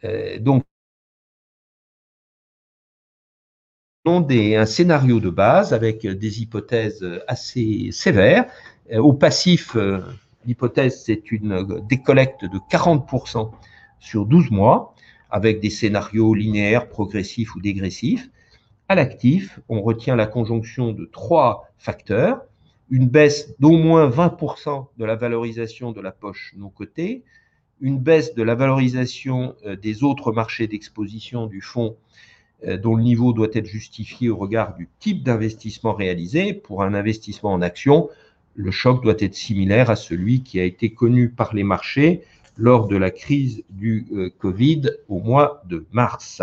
[0.05, 0.65] Euh, donc,
[4.05, 8.47] un scénario de base avec des hypothèses assez sévères.
[8.91, 9.77] Euh, au passif,
[10.45, 13.53] l'hypothèse, c'est une décollecte de 40%
[14.01, 14.92] sur 12 mois
[15.33, 18.31] avec des scénarios linéaires, progressifs ou dégressifs.
[18.89, 22.43] À l'actif, on retient la conjonction de trois facteurs,
[22.91, 27.25] une baisse d'au moins 20% de la valorisation de la poche non cotée,
[27.81, 31.97] une baisse de la valorisation euh, des autres marchés d'exposition du fonds
[32.67, 36.53] euh, dont le niveau doit être justifié au regard du type d'investissement réalisé.
[36.53, 38.11] Pour un investissement en action,
[38.55, 42.23] le choc doit être similaire à celui qui a été connu par les marchés
[42.57, 46.43] lors de la crise du euh, Covid au mois de mars.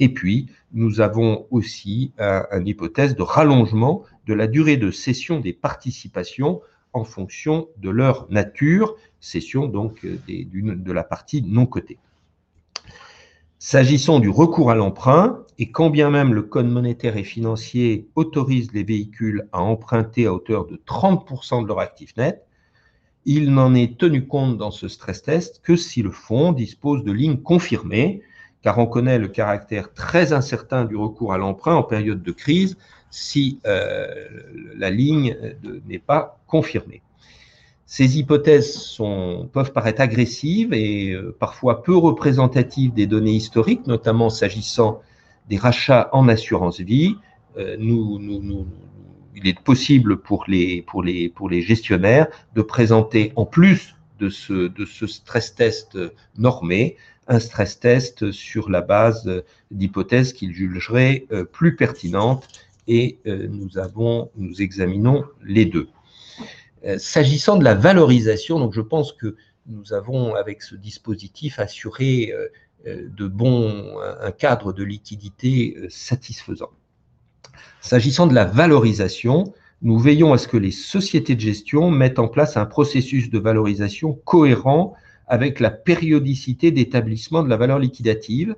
[0.00, 5.52] Et puis, nous avons aussi une hypothèse de rallongement de la durée de cession des
[5.52, 6.60] participations
[6.92, 11.98] en fonction de leur nature, cession donc euh, de la partie non cotée.
[13.58, 18.72] S'agissant du recours à l'emprunt, et quand bien même le Code monétaire et financier autorise
[18.72, 22.44] les véhicules à emprunter à hauteur de 30% de leur actif net,
[23.24, 27.12] il n'en est tenu compte dans ce stress test que si le fonds dispose de
[27.12, 28.22] lignes confirmées,
[28.62, 32.76] car on connaît le caractère très incertain du recours à l'emprunt en période de crise
[33.10, 34.06] si euh,
[34.76, 35.36] la ligne
[35.86, 37.02] n'est pas confirmée.
[37.84, 38.96] Ces hypothèses
[39.52, 45.02] peuvent paraître agressives et euh, parfois peu représentatives des données historiques, notamment s'agissant
[45.50, 47.16] des rachats en assurance vie.
[47.58, 47.76] Euh,
[49.34, 50.84] il est possible pour les,
[51.62, 55.98] gestionnaires de présenter, en plus de ce, de ce stress test
[56.36, 56.96] normé,
[57.28, 62.48] un stress test sur la base d'hypothèses qu'ils jugeraient euh, plus pertinentes
[62.88, 65.88] et euh, nous, avons, nous examinons les deux.
[66.84, 72.32] Euh, s'agissant de la valorisation, donc je pense que nous avons avec ce dispositif assuré
[72.84, 76.70] de bons, un cadre de liquidité satisfaisant.
[77.80, 82.28] S'agissant de la valorisation, nous veillons à ce que les sociétés de gestion mettent en
[82.28, 84.94] place un processus de valorisation cohérent
[85.26, 88.54] avec la périodicité d'établissement de la valeur liquidative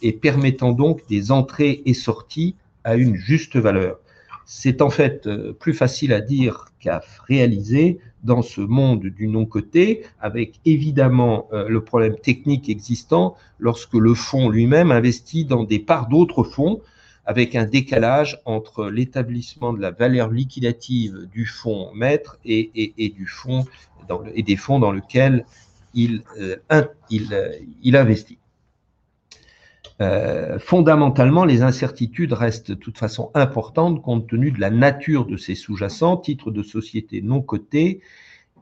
[0.00, 3.98] et permettant donc des entrées et sorties à une juste valeur.
[4.46, 10.02] C'est en fait euh, plus facile à dire qu'à réaliser dans ce monde du non-coté,
[10.20, 16.08] avec évidemment euh, le problème technique existant lorsque le fonds lui-même investit dans des parts
[16.08, 16.80] d'autres fonds
[17.24, 22.70] avec un décalage entre l'établissement de la valeur liquidative du fonds maître et,
[23.06, 25.44] des fonds dans lesquels
[25.94, 28.38] il, euh, euh, il, investit.
[30.00, 35.36] Euh, fondamentalement, les incertitudes restent de toute façon importantes compte tenu de la nature de
[35.36, 38.00] ces sous-jacents, titres de société non cotés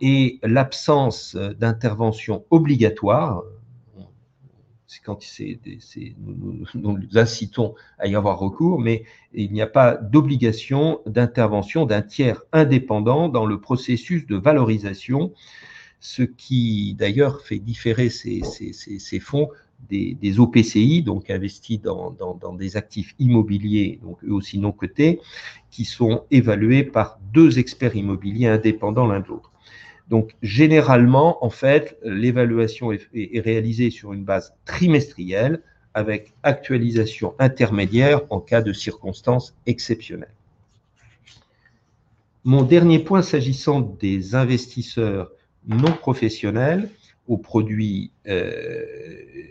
[0.00, 3.42] et l'absence d'intervention obligatoire,
[4.90, 5.20] c'est quand
[6.18, 12.02] nous, nous, incitons à y avoir recours, mais il n'y a pas d'obligation d'intervention d'un
[12.02, 15.32] tiers indépendant dans le processus de valorisation,
[16.00, 18.40] ce qui d'ailleurs fait différer ces,
[19.20, 19.48] fonds
[19.88, 25.20] des, OPCI, donc investis dans, dans, dans, des actifs immobiliers, donc eux aussi non cotés,
[25.70, 29.52] qui sont évalués par deux experts immobiliers indépendants l'un de l'autre.
[30.10, 33.08] Donc, généralement, en fait, l'évaluation est,
[33.40, 35.62] réalisée sur une base trimestrielle
[35.94, 40.34] avec actualisation intermédiaire en cas de circonstances exceptionnelles.
[42.42, 45.30] Mon dernier point s'agissant des investisseurs
[45.68, 46.90] non professionnels
[47.28, 48.84] aux produits, euh,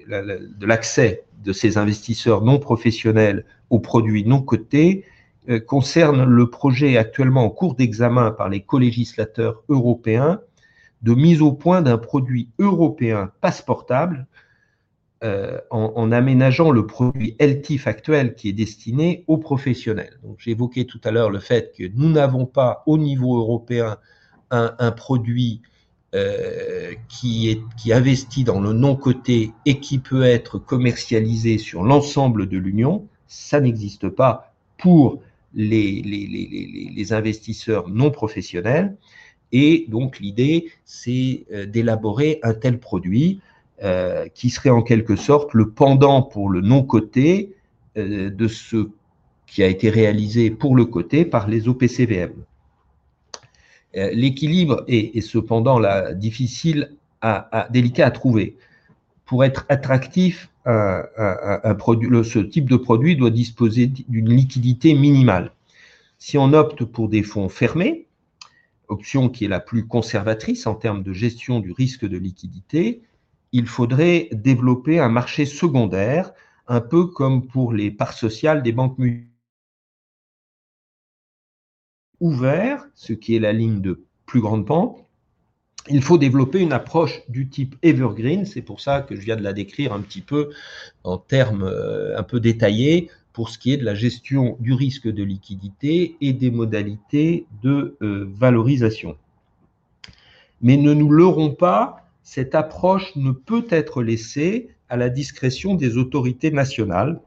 [0.09, 5.05] de l'accès de ces investisseurs non professionnels aux produits non cotés
[5.47, 10.41] euh, concerne le projet actuellement en cours d'examen par les co-législateurs européens
[11.01, 14.27] de mise au point d'un produit européen passeportable
[15.23, 20.17] euh, en, aménageant le produit LTIF actuel qui est destiné aux professionnels.
[20.45, 23.97] Évoqué tout à l'heure le fait que nous n'avons pas au niveau européen
[24.51, 25.61] un, produit
[26.15, 32.47] euh, qui, est, qui investit dans le non-coté et qui peut être commercialisé sur l'ensemble
[32.47, 33.07] de l'Union.
[33.27, 35.21] Ça n'existe pas pour
[35.53, 38.95] les, investisseurs non professionnels.
[39.51, 43.41] Et donc l'idée, c'est euh, d'élaborer un tel produit
[43.83, 47.55] euh, qui serait en quelque sorte le pendant pour le non-coté
[47.97, 48.89] euh, de ce
[49.47, 52.33] qui a été réalisé pour le côté par les OPCVM.
[53.95, 55.81] L'équilibre est, cependant
[56.13, 58.55] difficile, à, délicat à trouver.
[59.25, 65.51] Pour être attractif, ce type de produit doit disposer d'une liquidité minimale.
[66.19, 68.05] Si on opte pour des fonds fermés,
[68.89, 73.01] option qui est la plus conservatrice en termes de gestion du risque de liquidité,
[73.51, 76.33] il faudrait développer un marché secondaire,
[76.67, 79.25] un peu comme pour les parts sociales des banques mutuelles.
[82.19, 85.05] Ouvert, ce qui est la ligne de plus grande pente,
[85.87, 88.45] il faut développer une approche du type evergreen.
[88.45, 90.51] C'est pour ça que je viens de la décrire un petit peu
[91.03, 95.07] en termes euh, un peu détaillés pour ce qui est de la gestion du risque
[95.07, 99.15] de liquidité et des modalités de euh, valorisation.
[100.61, 105.97] Mais ne nous leurrons pas, cette approche ne peut être laissée à la discrétion des
[105.97, 107.21] autorités nationales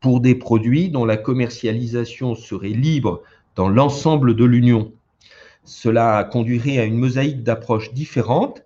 [0.00, 3.22] pour des produits dont la commercialisation serait libre
[3.54, 4.92] dans l'ensemble de l'Union.
[5.64, 8.64] Cela conduirait à une mosaïque d'approches différentes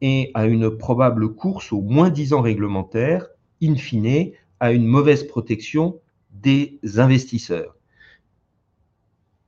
[0.00, 3.26] et à une probable course au moins ans réglementaire,
[3.62, 6.00] in fine, à une mauvaise protection
[6.32, 7.76] des investisseurs.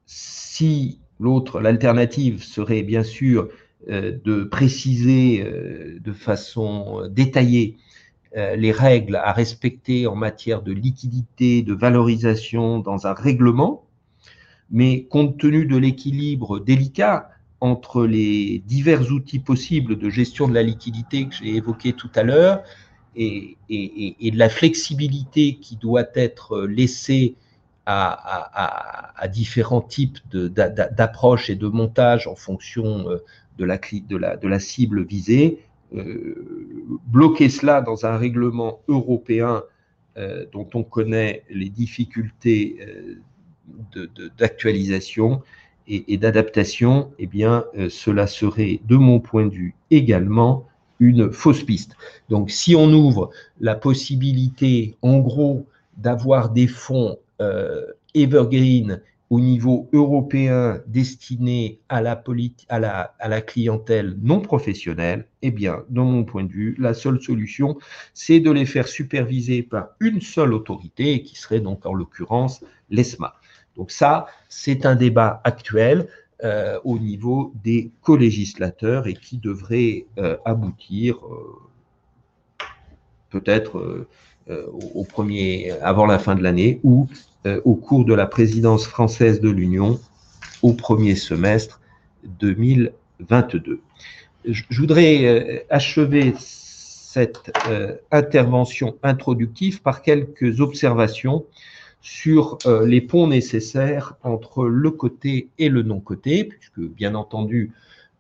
[0.07, 3.49] Si l'autre, l'alternative serait bien sûr
[3.89, 7.77] euh, de préciser euh, de façon détaillée
[8.37, 13.87] euh, les règles à respecter en matière de liquidité, de valorisation dans un règlement,
[14.71, 20.63] mais compte tenu de l'équilibre délicat entre les divers outils possibles de gestion de la
[20.63, 22.63] liquidité que j'ai évoqué tout à l'heure
[23.17, 27.35] et, de la flexibilité qui doit être laissée
[27.87, 33.07] à, différents types d'approches et de montages en fonction
[33.59, 35.59] de la, de la, cible visée,
[35.95, 36.35] euh,
[37.07, 39.65] bloquer cela dans un règlement européen
[40.17, 42.79] euh, dont on connaît les difficultés
[43.97, 44.07] euh,
[44.39, 45.43] d'actualisation
[45.89, 50.69] et, d'adaptation, eh bien, cela serait, de mon point de vue, également
[51.01, 51.97] une fausse piste.
[52.29, 57.19] Donc, si on ouvre la possibilité, en gros, d'avoir des fonds
[58.15, 62.23] evergreen au niveau européen destiné à la,
[62.69, 66.95] à la, à la clientèle non professionnelle, eh bien, dans mon point de vue, la
[66.95, 67.79] seule solution,
[68.13, 73.37] c'est de les faire superviser par une seule autorité, qui serait donc en l'occurrence l'ESMA.
[73.77, 76.09] Donc ça, c'est un débat actuel
[76.43, 81.59] euh, au niveau des co-législateurs et qui devrait euh, aboutir euh,
[83.29, 84.07] peut-être
[84.83, 87.07] au premier, avant la fin de l'année ou
[87.65, 90.01] au cours de la présidence française de l'Union
[90.63, 91.81] au premier semestre
[92.25, 93.81] 2022.
[94.45, 97.53] Je, voudrais achever cette
[98.11, 101.45] intervention introductive par quelques observations
[102.01, 107.73] sur les ponts nécessaires entre le côté et le non-côté, puisque bien entendu,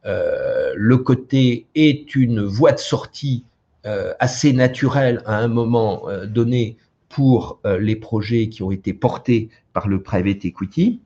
[0.04, 3.44] le côté est une voie de sortie
[3.84, 6.76] assez naturelle à un moment donné
[7.10, 11.00] pour euh, les projets qui ont été portés par le private equity.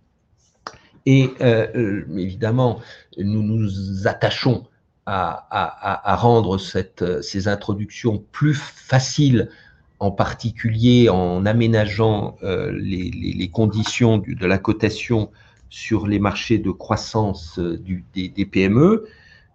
[1.07, 2.80] Et euh, euh, évidemment,
[3.18, 4.66] nous nous attachons
[5.07, 9.51] à, rendre ces introductions plus faciles,
[10.05, 15.30] en particulier en aménageant les, conditions de la cotation
[15.70, 19.07] sur les marchés de croissance du, des, PME.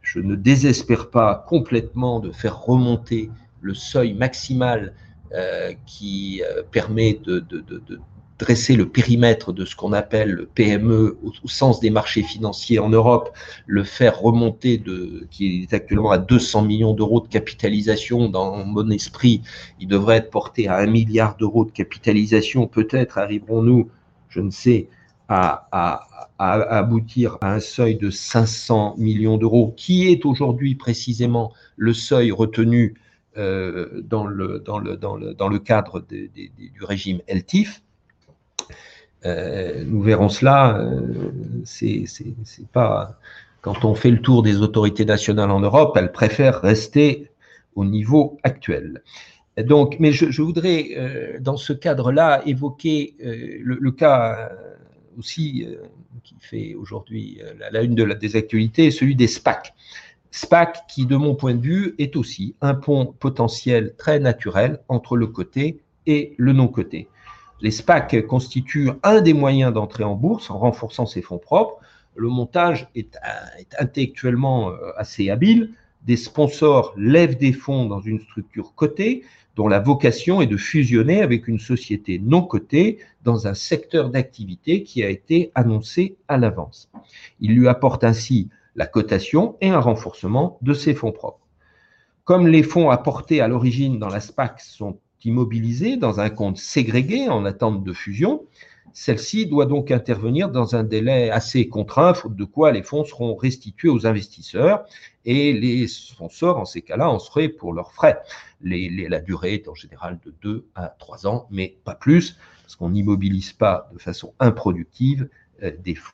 [0.02, 3.30] Je ne désespère pas complètement de faire remonter
[3.62, 4.94] le seuil maximal
[5.34, 7.46] euh, qui euh, permet de,
[8.40, 12.90] dresser le périmètre de ce qu'on appelle le PME au, sens des marchés financiers en
[12.90, 13.38] Europe,
[13.68, 18.30] le faire remonter de, qui est actuellement à 200 millions d'euros de capitalisation.
[18.30, 19.42] Dans mon esprit,
[19.80, 22.66] il devrait être porté à 1 milliard d'euros de capitalisation.
[22.66, 23.90] Peut-être arriverons-nous,
[24.30, 24.88] je ne sais,
[25.28, 26.08] à,
[26.40, 32.96] aboutir à un seuil de 500 millions d'euros, qui est aujourd'hui précisément le seuil retenu
[33.38, 37.84] euh, dans, le, dans, le, dans, le, dans, le, cadre du régime LTIF.
[39.26, 40.78] Euh, nous verrons cela.
[40.78, 41.32] Euh,
[41.66, 42.06] c'est
[42.72, 43.20] pas
[43.62, 47.30] quand on fait le tour des autorités nationales en Europe, elles préfèrent rester
[47.76, 49.04] au niveau actuel.
[49.58, 54.50] Donc, mais je, voudrais, euh, dans ce cadre-là, évoquer le, cas
[55.18, 55.68] aussi
[56.24, 57.42] qui fait aujourd'hui
[57.72, 59.74] la, une de la, des actualités, celui des SPAC.
[60.32, 65.18] SPAC qui, de mon point de vue, est aussi un pont potentiel très naturel entre
[65.18, 67.10] le côté et le non-côté.
[67.62, 71.78] Les SPAC constituent un des moyens d'entrer en bourse en renforçant ses fonds propres.
[72.16, 73.18] Le montage est,
[73.78, 75.72] intellectuellement euh, assez habile.
[76.06, 79.24] Des sponsors lèvent des fonds dans une structure cotée
[79.58, 84.84] dont la vocation est de fusionner avec une société non cotée dans un secteur d'activité
[84.84, 86.90] qui a été annoncé à l'avance.
[87.42, 88.48] Il lui apporte ainsi
[88.78, 91.46] la cotation et un renforcement de ses fonds propres.
[92.24, 97.30] Comme les fonds apportés à l'origine dans la SPAC sont immobilisés dans un compte ségrégué
[97.30, 98.46] en attente de fusion,
[98.94, 103.36] celle-ci doit donc intervenir dans un délai assez contraint, faute de quoi les fonds seront
[103.36, 104.86] restitués aux investisseurs
[105.26, 108.22] et les sponsors, en ces cas-là, en seraient pour leurs frais.
[108.62, 112.90] la durée est en général de 2 à 3 ans, mais pas plus, parce qu'on
[112.90, 115.30] n'immobilise pas de façon improductive
[115.64, 116.12] euh, des fonds.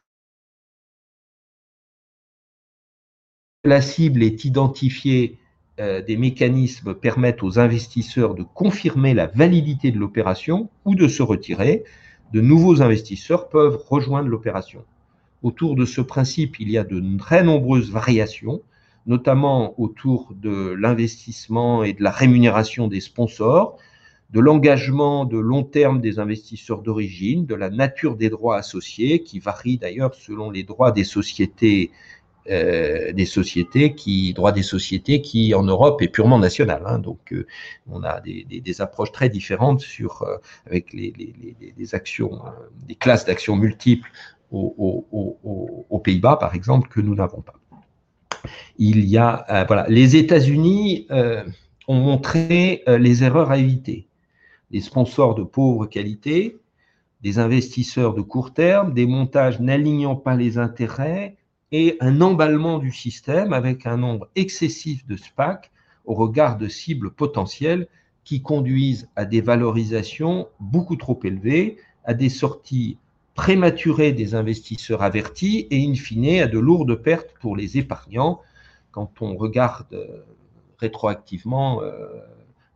[3.63, 5.39] La cible est identifiée,
[5.79, 11.21] euh, des mécanismes permettent aux investisseurs de confirmer la validité de l'opération ou de se
[11.21, 11.83] retirer.
[12.31, 14.85] De nouveaux investisseurs peuvent rejoindre l'opération.
[15.43, 18.61] Autour de ce principe, il y a de très nombreuses variations,
[19.05, 23.77] notamment autour de l'investissement et de la rémunération des sponsors,
[24.31, 29.39] de l'engagement de long terme des investisseurs d'origine, de la nature des droits associés, qui
[29.39, 31.91] varient d'ailleurs selon les droits des sociétés
[32.51, 36.83] euh, des sociétés qui, droit des sociétés qui en Europe est purement national.
[36.85, 36.99] Hein.
[36.99, 37.47] donc, euh,
[37.89, 40.37] on a des, des, des, approches très différentes sur euh,
[40.67, 42.39] avec les, les, les, actions,
[42.87, 44.11] des classes d'actions multiples
[44.51, 47.55] aux, Pays-Bas, par exemple, que nous n'avons pas.
[48.77, 51.07] Il y a, voilà, les États-Unis
[51.87, 54.07] ont montré les erreurs à éviter.
[54.69, 56.59] Les sponsors de pauvre qualité,
[57.21, 61.37] des investisseurs de court terme, des montages n'alignant pas les intérêts,
[61.71, 65.71] et un emballement du système avec un nombre excessif de SPAC
[66.05, 67.87] au regard de cibles potentielles
[68.23, 72.97] qui conduisent à des valorisations beaucoup trop élevées, à des sorties
[73.35, 78.41] prématurées des investisseurs avertis et in fine à de lourdes pertes pour les épargnants
[78.91, 80.23] quand on regarde euh,
[80.77, 82.07] rétroactivement euh,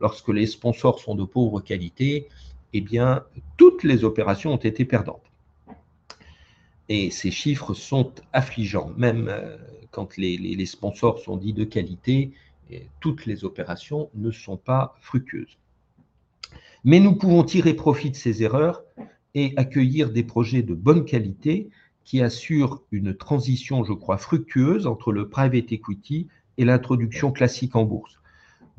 [0.02, 2.28] lorsque les sponsors sont de pauvre qualité,
[2.74, 3.24] eh bien
[3.56, 5.29] toutes les opérations ont été perdantes.
[6.90, 9.58] Et ces chiffres sont affligeants, même euh,
[9.92, 12.32] quand les, sponsors sont dits de qualité,
[13.00, 15.58] toutes les opérations ne sont pas fructueuses.
[16.84, 18.84] Mais nous pouvons tirer profit de ces erreurs
[19.34, 21.70] et accueillir des projets de bonne qualité
[22.04, 26.28] qui assurent une transition, je crois, fructueuse entre le private equity
[26.58, 28.20] et l'introduction classique en bourse.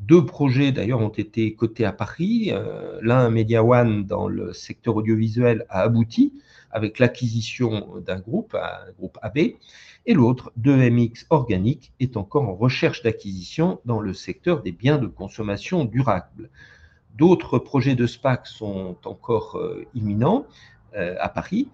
[0.01, 2.49] Deux projets d'ailleurs ont été cotés à Paris.
[2.51, 6.33] Euh, l'un, Media One, dans le secteur audiovisuel, a abouti
[6.71, 13.03] avec l'acquisition d'un groupe, un groupe AB, et l'autre, 2MX Organique, est encore en recherche
[13.03, 16.49] d'acquisition dans le secteur des biens de consommation durable.
[17.15, 20.47] D'autres projets de SPAC sont encore euh, imminents
[20.95, 21.67] euh, à Paris,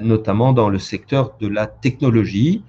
[0.00, 2.64] notamment dans le secteur de la technologie.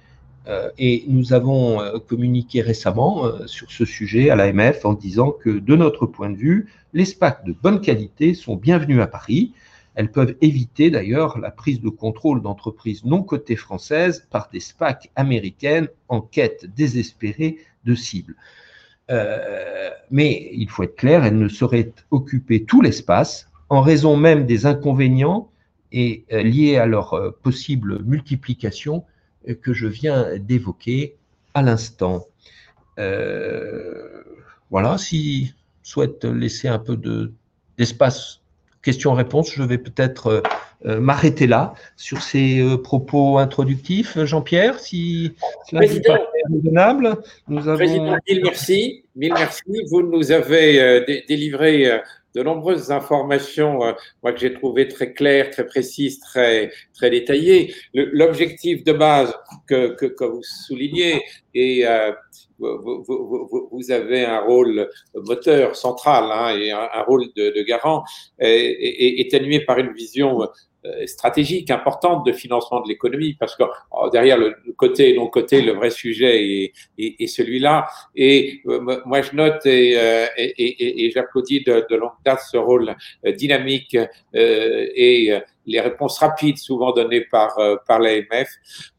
[0.78, 6.06] Et nous avons communiqué récemment sur ce sujet à l'AMF en disant que de notre
[6.06, 9.52] point de vue, les SPAC de bonne qualité sont bienvenus à Paris.
[9.96, 15.10] Elles peuvent éviter d'ailleurs la prise de contrôle d'entreprises non cotées françaises par des SPAC
[15.16, 18.36] américaines en quête désespérée de cibles.
[19.10, 24.46] Euh, mais il faut être clair, elles ne sauraient occuper tout l'espace en raison même
[24.46, 25.50] des inconvénients
[25.92, 29.04] et euh, liés à leur euh, possible multiplication
[29.62, 31.16] que je viens d'évoquer
[31.54, 32.26] à l'instant.
[34.70, 36.96] voilà, si souhaite laisser un peu
[37.78, 38.40] d'espace
[38.86, 39.52] questions-réponses.
[39.52, 40.42] Je vais peut-être euh,
[40.86, 44.16] euh, m'arrêter là sur ces euh, propos introductifs.
[44.24, 45.32] Jean-Pierre, si
[45.68, 46.02] cela est
[46.48, 47.16] raisonnable.
[47.48, 47.78] Nous avons...
[47.78, 49.04] Président, mille merci.
[49.16, 49.62] Mille merci.
[49.90, 52.00] Vous nous avez délivré
[52.36, 53.78] de nombreuses informations,
[54.22, 57.74] moi que j'ai trouvé très claires, très précises, très très détaillées.
[57.94, 59.34] L'objectif de base
[59.66, 61.22] que, que, vous soulignez
[61.54, 61.84] est
[62.58, 68.04] vous, avez un rôle moteur central hein, et un, rôle de, garant,
[68.38, 70.46] est, est, par une vision
[71.06, 73.64] stratégique importante de financement de l'économie, parce que
[74.12, 77.86] derrière le côté et non côté, le vrai sujet est, celui-là.
[78.14, 79.96] Et moi, je note et,
[80.36, 82.94] et, j'applaudis de, de longue date ce rôle
[83.36, 83.96] dynamique
[84.34, 88.48] et les réponses rapides souvent données par, par l'AMF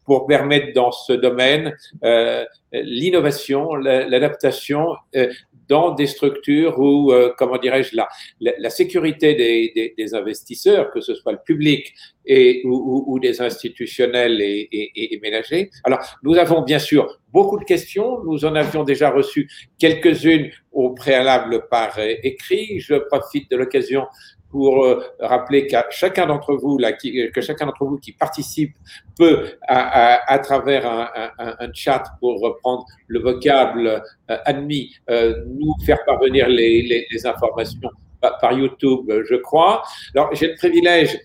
[0.07, 5.29] pour permettre dans ce domaine euh, l'innovation, l'adaptation euh,
[5.69, 8.07] dans des structures où, euh, comment dirais-je, la,
[8.39, 11.93] la, sécurité des, des, des, investisseurs, que ce soit le public
[12.25, 15.69] et, ou, ou des institutionnels et, et, et, ménagers.
[15.83, 18.23] Alors, nous avons bien sûr beaucoup de questions.
[18.23, 19.49] Nous en avions déjà reçu
[19.79, 22.79] quelques-unes au préalable par écrit.
[22.79, 24.05] Je profite de l'occasion
[24.49, 28.73] pour euh, rappeler qu'à chacun d'entre vous, là, qui, que chacun d'entre vous qui participe
[29.17, 35.43] peut, à, à, travers un, un, un, chat, pour reprendre le vocable euh, admis, euh,
[35.47, 37.89] nous faire parvenir les, les, les informations
[38.21, 39.83] par, par, YouTube, je crois.
[40.15, 41.19] Alors, j'ai le privilège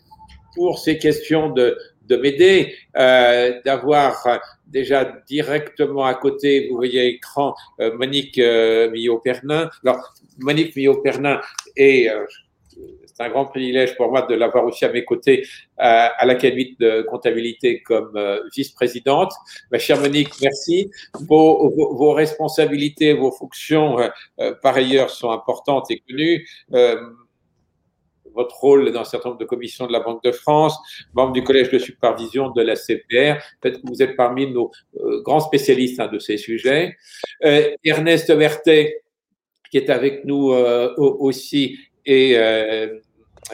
[0.55, 7.05] pour ces questions de, de m'aider, euh, d'avoir déjà directement à côté, vous voyez à
[7.05, 9.71] l'écran, Monique Millot-Pernin.
[9.85, 11.41] Alors, Monique Millot-Pernin
[11.77, 12.11] est,
[13.07, 15.47] c'est un grand privilège pour moi de l'avoir aussi à mes côtés
[15.77, 19.33] à, à l'Académie de comptabilité comme euh, vice-présidente.
[19.71, 20.91] Ma chère Monique, merci.
[21.29, 24.09] Vos, responsabilités, vos fonctions, euh,
[24.41, 26.47] euh, par ailleurs, sont importantes et connues
[28.35, 30.79] votre rôle dans un certain nombre de commissions de la Banque de France,
[31.13, 33.37] membre du collège de supervision de la CPR.
[33.85, 34.71] Vous êtes parmi nos
[35.23, 36.97] grands spécialistes hein, de ces sujets.
[37.45, 39.03] Euh, Ernest Vertet,
[39.71, 42.89] qui est avec nous euh, aussi, et euh,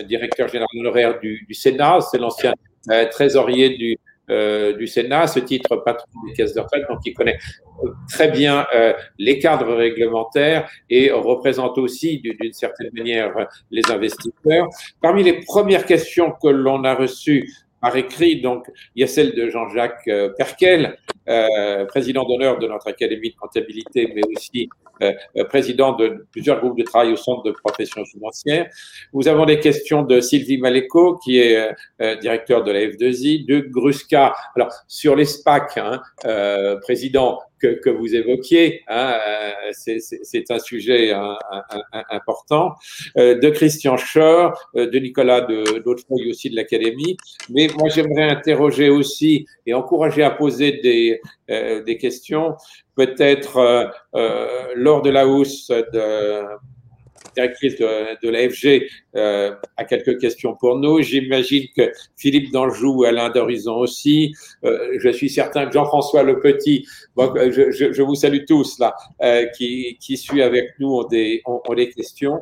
[0.04, 2.00] directeur général honoraire du, du Sénat.
[2.00, 2.52] C'est l'ancien
[2.90, 3.98] euh, trésorier du,
[4.30, 7.38] euh, du Sénat, ce titre patron des caisses de retraite, donc il connaît
[8.10, 13.32] très bien euh, les cadres réglementaires et représente aussi d'une certaine manière
[13.70, 14.68] les investisseurs.
[15.00, 17.48] Parmi les premières questions que l'on a reçues
[17.80, 18.40] par écrit.
[18.40, 20.96] Donc, il y a celle de Jean-Jacques euh, Perkel,
[21.28, 24.68] euh, président d'honneur de notre Académie de comptabilité, mais aussi
[25.02, 25.12] euh,
[25.48, 28.68] président de plusieurs groupes de travail au Centre de profession financière.
[29.12, 31.70] Nous avons des questions de Sylvie Maléco, qui est
[32.20, 36.00] directeur de la F2I, de Gruska, alors sur les SPAC, hein,
[36.82, 39.18] président que, que, vous évoquiez, hein,
[39.72, 41.36] c'est un sujet un,
[42.10, 42.74] important,
[43.16, 47.16] de Christian Schor, de Nicolas de d'Autefeuille aussi de l'Académie,
[47.50, 52.56] mais moi, j'aimerais interroger aussi et encourager à poser des, euh, des questions,
[52.94, 56.42] peut-être euh, euh, lors de la hausse de
[57.34, 61.00] directrice de, de l'AFG euh, a quelques questions pour nous.
[61.02, 64.34] J'imagine que Philippe d'Anjou, Alain d'Horizon aussi.
[64.64, 68.94] Euh, je suis certain que Jean-François Le Petit, je, je, je, vous salue tous là,
[69.22, 72.40] euh, qui, qui suit avec nous ont des, ont, des questions.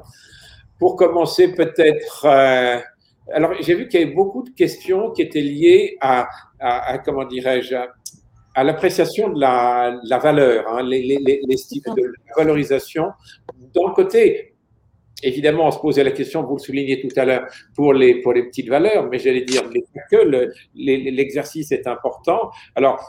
[0.78, 2.26] Pour commencer, peut-être
[3.32, 6.28] alors, j'ai vu qu'il y avait beaucoup de questions qui étaient liées à,
[6.60, 7.74] à, comment dirais-je,
[8.54, 13.10] à, l'appréciation de la, la valeur, hein, les, les, les, de la valorisation.
[13.74, 14.55] Le côté,
[15.22, 18.32] évidemment, on se posait la question, vous le soulignez tout à l'heure, pour les, pour
[18.32, 22.50] les petites valeurs, mais j'allais dire, mais que l'exercice est important.
[22.74, 23.00] Alors,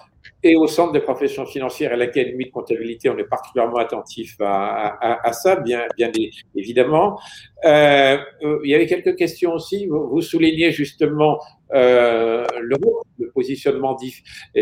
[0.43, 4.87] et au Centre des professions financières et l'Académie de comptabilité, on est particulièrement attentif à,
[4.87, 6.11] à, à ça, bien, bien
[6.55, 7.19] évidemment.
[7.65, 9.87] Euh, euh, il y avait quelques questions aussi.
[9.87, 11.39] Vous soulignez justement
[11.73, 12.77] euh, le,
[13.19, 14.21] le, positionnement dif,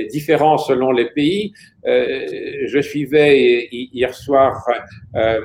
[0.09, 1.53] différent selon les pays.
[1.87, 4.65] Euh, je suivais hier soir,
[5.15, 5.39] euh,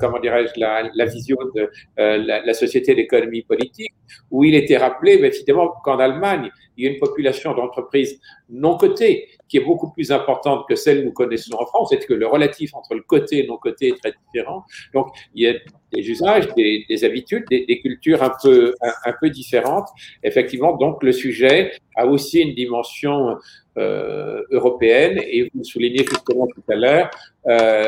[0.00, 3.92] comment dirais-je, la, la, vision de euh, la, la, Société d'économie politique,
[4.30, 9.28] où il était rappelé, évidemment, qu'en Allemagne, il y a une population d'entreprises non cotées
[9.48, 12.26] qui est beaucoup plus importante que celle que nous connaissons en France, c'est que le
[12.26, 14.64] relatif entre le côté et non côté est très différent.
[14.94, 15.54] Donc, il y a
[15.92, 19.88] des usages, des, des habitudes, des, cultures un peu, un, un, peu différentes.
[20.22, 23.36] Effectivement, donc, le sujet a aussi une dimension
[23.78, 27.10] euh, européenne et vous soulignez justement tout à l'heure,
[27.46, 27.86] euh,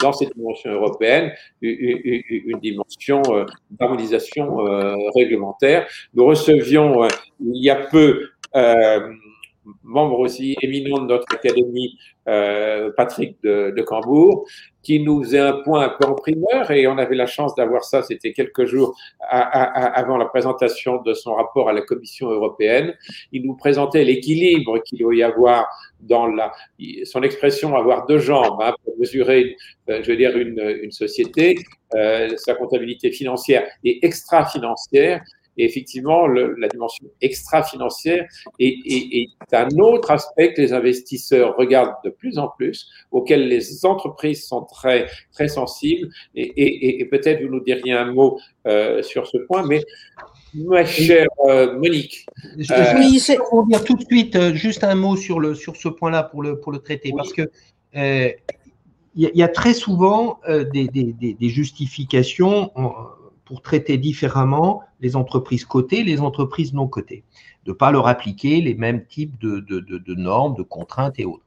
[0.00, 5.86] dans cette dimension européenne, une, dimension euh, d'harmonisation euh, réglementaire.
[6.14, 7.08] Nous recevions euh,
[7.40, 8.28] il y a peu
[9.82, 11.98] membre aussi éminent de notre académie,
[12.28, 14.46] euh, Patrick de, de, Cambourg,
[14.82, 17.84] qui nous faisait un point un peu en primeur et on avait la chance d'avoir
[17.84, 18.96] ça, c'était quelques jours
[19.28, 22.94] avant la présentation de son rapport à la Commission européenne.
[23.32, 25.68] Il nous présentait l'équilibre qu'il doit y avoir
[26.00, 26.52] dans la,
[27.04, 29.56] son expression avoir deux jambes hein, pour mesurer,
[29.90, 31.58] euh, je veux dire, une, une société,
[31.94, 35.22] euh, sa comptabilité financière et extra-financière
[35.60, 38.26] et effectivement, le, la dimension extra-financière
[38.58, 43.48] est, est, est, un autre aspect que les investisseurs regardent de plus en plus, auquel
[43.48, 46.08] les entreprises sont très, très sensibles.
[46.34, 49.82] Et, et peut-être vous nous diriez un mot euh, sur ce point, mais
[50.54, 52.26] Ma chère euh, Monique.
[52.58, 55.54] Je, euh, oui, je vais revenir tout de suite euh, juste un mot sur, le,
[55.54, 57.48] sur ce point-là pour le, pour le traiter, parce que
[59.16, 60.38] il y, a très souvent
[60.72, 62.70] des, des, des, justifications
[63.50, 67.24] pour traiter différemment les entreprises cotées, les entreprises non cotées,
[67.64, 71.44] de ne pas leur appliquer les mêmes types de, normes, de contraintes et autres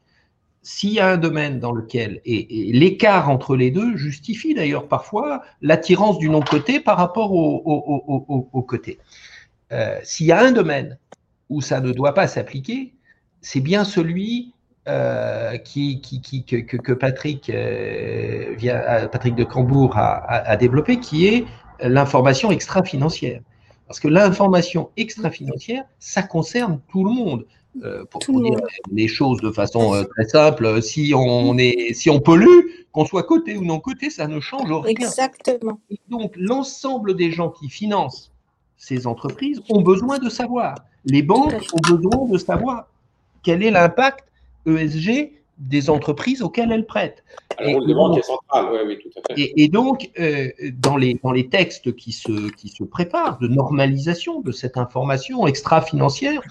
[0.66, 5.44] s'il y a un domaine dans lequel, et, l'écart entre les deux justifie d'ailleurs parfois
[5.62, 9.00] l'attirance du non-côté par rapport au, côté.
[9.72, 10.98] Euh, s'il y a un domaine
[11.50, 12.94] où ça ne doit pas s'appliquer,
[13.42, 14.54] c'est bien celui
[14.88, 21.46] euh, que, Patrick, euh, via, Patrick de Cambourg a développé, qui est
[21.90, 23.42] l'information extra-financière.
[23.88, 27.46] Parce que l'information extra-financière, ça concerne tout le monde.
[27.84, 28.60] Euh, pour, dire
[28.92, 33.24] les choses de façon euh, très simple, si on, est, si on pollue, qu'on soit
[33.24, 34.84] coté ou non coté, ça ne change rien.
[34.84, 35.80] Exactement.
[36.08, 38.32] donc, l'ensemble des gens qui financent
[38.78, 40.76] ces entreprises ont besoin de savoir.
[41.06, 42.88] Les banques ont besoin de savoir
[43.42, 44.26] quel est l'impact
[44.68, 47.24] ESG des entreprises auxquelles elles prêtent.
[47.60, 49.54] et, est central, oui, oui, tout à fait.
[49.56, 54.42] Et, donc, euh, dans, les, dans les textes qui se, qui se préparent de normalisation
[54.42, 56.42] de cette information extra-financière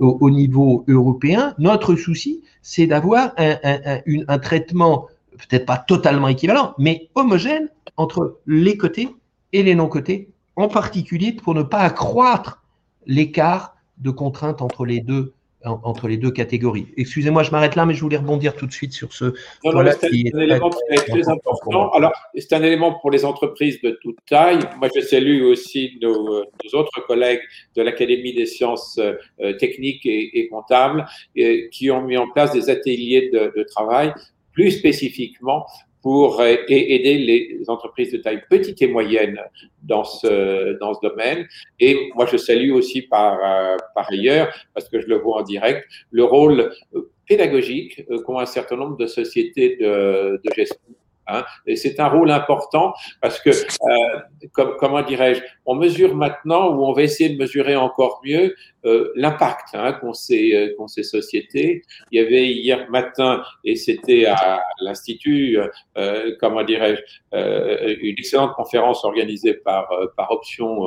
[0.00, 6.74] au, niveau européen, notre souci, c'est d'avoir un, un, un, traitement peut-être pas totalement équivalent,
[6.78, 9.08] mais homogène entre les côtés
[9.52, 12.62] et les non-côtés, en particulier pour ne pas accroître
[13.06, 15.32] l'écart de contraintes entre les deux
[15.64, 16.86] entre les deux catégories.
[16.96, 19.24] Excusez-moi, je m'arrête là, mais je voulais rebondir tout de suite sur ce.
[19.64, 21.90] Non, non, c'est un, élément qui est très important.
[21.90, 24.60] Alors, c'est un élément pour les entreprises de toute taille.
[24.78, 27.40] Moi, je salue aussi nos, autres collègues
[27.74, 31.06] de l'Académie des sciences euh, techniques et, comptables
[31.36, 34.12] euh, qui ont mis en place des ateliers de, de travail
[34.52, 35.66] plus spécifiquement
[36.08, 39.38] pour euh, aider les entreprises de taille petite et moyenne
[39.82, 41.46] dans ce, dans ce domaine.
[41.78, 45.42] Et moi, je salue aussi par, euh, par ailleurs, parce que je le vois en
[45.42, 50.80] direct, le rôle euh, pédagogique qu'ont un certain nombre de sociétés de, de gestion
[51.28, 51.44] Hein.
[51.66, 54.18] Et c'est un rôle important parce que, euh,
[54.52, 58.54] comme, comment dirais-je, on mesure maintenant ou on va essayer de mesurer encore mieux
[58.84, 61.82] euh, l'impact hein, qu'ont ces, euh, ces sociétés.
[62.10, 65.58] Il y avait hier matin, et c'était à l'Institut,
[65.96, 67.02] euh, comment dirais-je,
[67.36, 70.82] euh, une excellente conférence organisée par, par Option,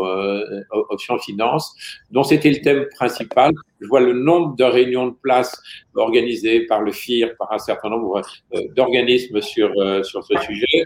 [0.72, 1.76] Option Finance,
[2.12, 3.52] dont c'était le thème principal.
[3.82, 5.59] Je vois le nombre de réunions de place
[5.95, 8.21] organisées par le FIR, par un certain nombre
[8.75, 9.71] d'organismes sur,
[10.03, 10.86] sur ce sujet.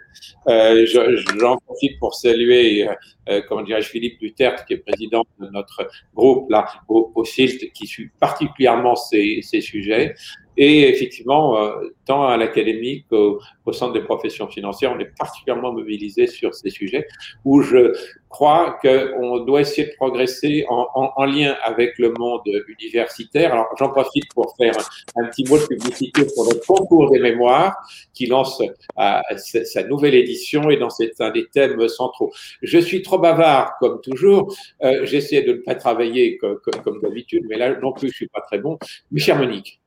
[1.37, 2.87] J'en profite pour saluer
[3.29, 7.71] euh, comment dirais-je, Philippe Duterte, qui est président de notre groupe là au, au CILT,
[7.73, 10.15] qui suit particulièrement ces, ces sujets.
[10.58, 13.39] Et effectivement, euh, tant à l'académie qu'au
[13.72, 17.08] Centre des professions financières, on est particulièrement mobilisé sur ces sujets
[17.43, 17.93] où je
[18.30, 22.41] crois qu'on doit essayer de progresser en, en, en, lien avec le monde
[22.80, 23.53] universitaire.
[23.53, 24.76] Alors, j'en profite pour faire
[25.16, 27.76] un, petit mot de publicité pour notre concours des mémoires
[28.14, 28.62] qui lance
[28.99, 32.34] euh, sa nouvelle édition et dans c'est un des thèmes centraux.
[32.62, 34.53] Je suis trop bavard, comme toujours.
[34.84, 38.16] Euh, J'essaie de ne pas travailler comme, comme, comme d'habitude, mais là non plus, je
[38.16, 38.78] suis pas très bon.
[39.12, 39.80] Mais chère Monique,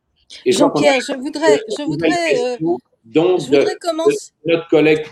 [0.47, 2.57] Jean-Pierre, je voudrais, je voudrais, euh,
[3.05, 4.33] donc, je voudrais commencer.
[4.45, 5.07] notre collègue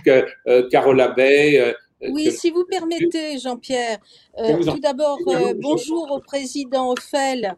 [0.47, 1.59] euh, Carole Abbey.
[1.59, 1.73] Euh,
[2.11, 3.99] oui, si vous permettez, Jean-Pierre.
[4.37, 5.19] tout d'abord,
[5.57, 7.57] bonjour au président Ophel.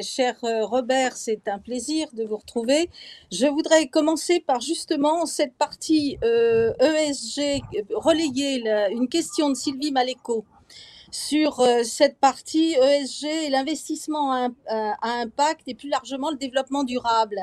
[0.00, 2.88] cher Robert, c'est un plaisir de vous retrouver.
[3.32, 10.44] Je voudrais commencer par justement cette partie ESG, e relayer une question de Sylvie Maléco
[11.14, 14.48] sur euh, cette partie ESG et l'investissement à,
[15.00, 17.38] impact et plus largement le développement durable.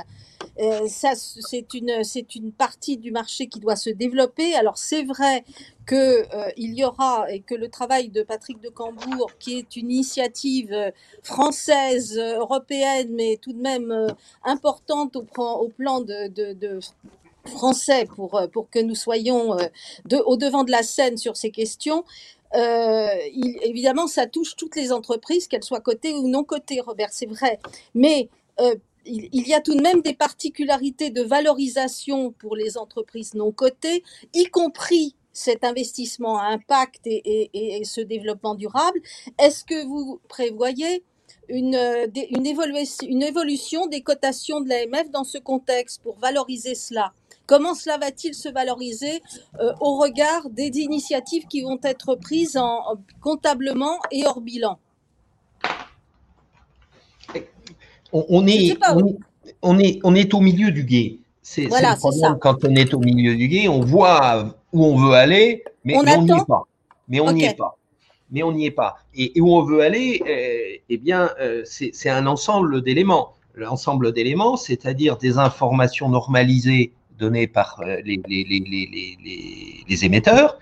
[0.60, 4.56] Euh, ça, c'est une, c'est une partie du marché qui doit se développer.
[4.56, 5.46] Alors c'est vrai
[5.86, 5.96] que
[6.36, 10.76] euh, y aura et que le travail de Patrick de Cambourg, qui est une initiative
[11.24, 14.14] française, européenne, mais tout de même
[14.44, 15.24] importante au,
[15.70, 16.80] plan de,
[17.46, 19.56] français pour, pour que nous soyons
[20.26, 22.04] au devant de la scène sur ces questions.
[22.56, 27.26] Euh, évidemment, ça touche toutes les entreprises, qu'elles soient cotées ou non cotées, Robert, c'est
[27.26, 27.60] vrai.
[27.94, 28.30] Mais
[28.60, 28.76] euh,
[29.06, 34.04] il, y a tout de même des particularités de valorisation pour les entreprises non cotées,
[34.34, 39.02] y compris cet investissement à impact et, ce développement durable.
[39.40, 41.04] Est-ce que vous prévoyez
[41.48, 41.80] une,
[42.32, 47.14] une, évolution, une évolution des cotations de l'AMF dans ce contexte pour valoriser cela?
[47.52, 49.22] Comment cela va-t-il se valoriser
[49.60, 52.82] euh, au regard des initiatives qui vont être prises en,
[53.20, 54.80] comptablement et hors bilan?
[58.14, 58.78] On, est,
[59.62, 61.20] on, est, on est au milieu du guet.
[61.42, 65.14] C'est le problème quand on est au milieu du guet, on voit où on veut
[65.14, 66.64] aller, mais on n'y est pas.
[67.10, 67.78] Mais on n'y est pas.
[68.32, 68.96] mais on n'y est pas.
[69.14, 71.32] Et, où on veut aller, eh, eh bien,
[71.66, 73.34] c'est un ensemble d'éléments.
[73.56, 78.22] L'ensemble d'éléments, c'est-à-dire des informations normalisées données par les,
[79.88, 80.60] les émetteurs,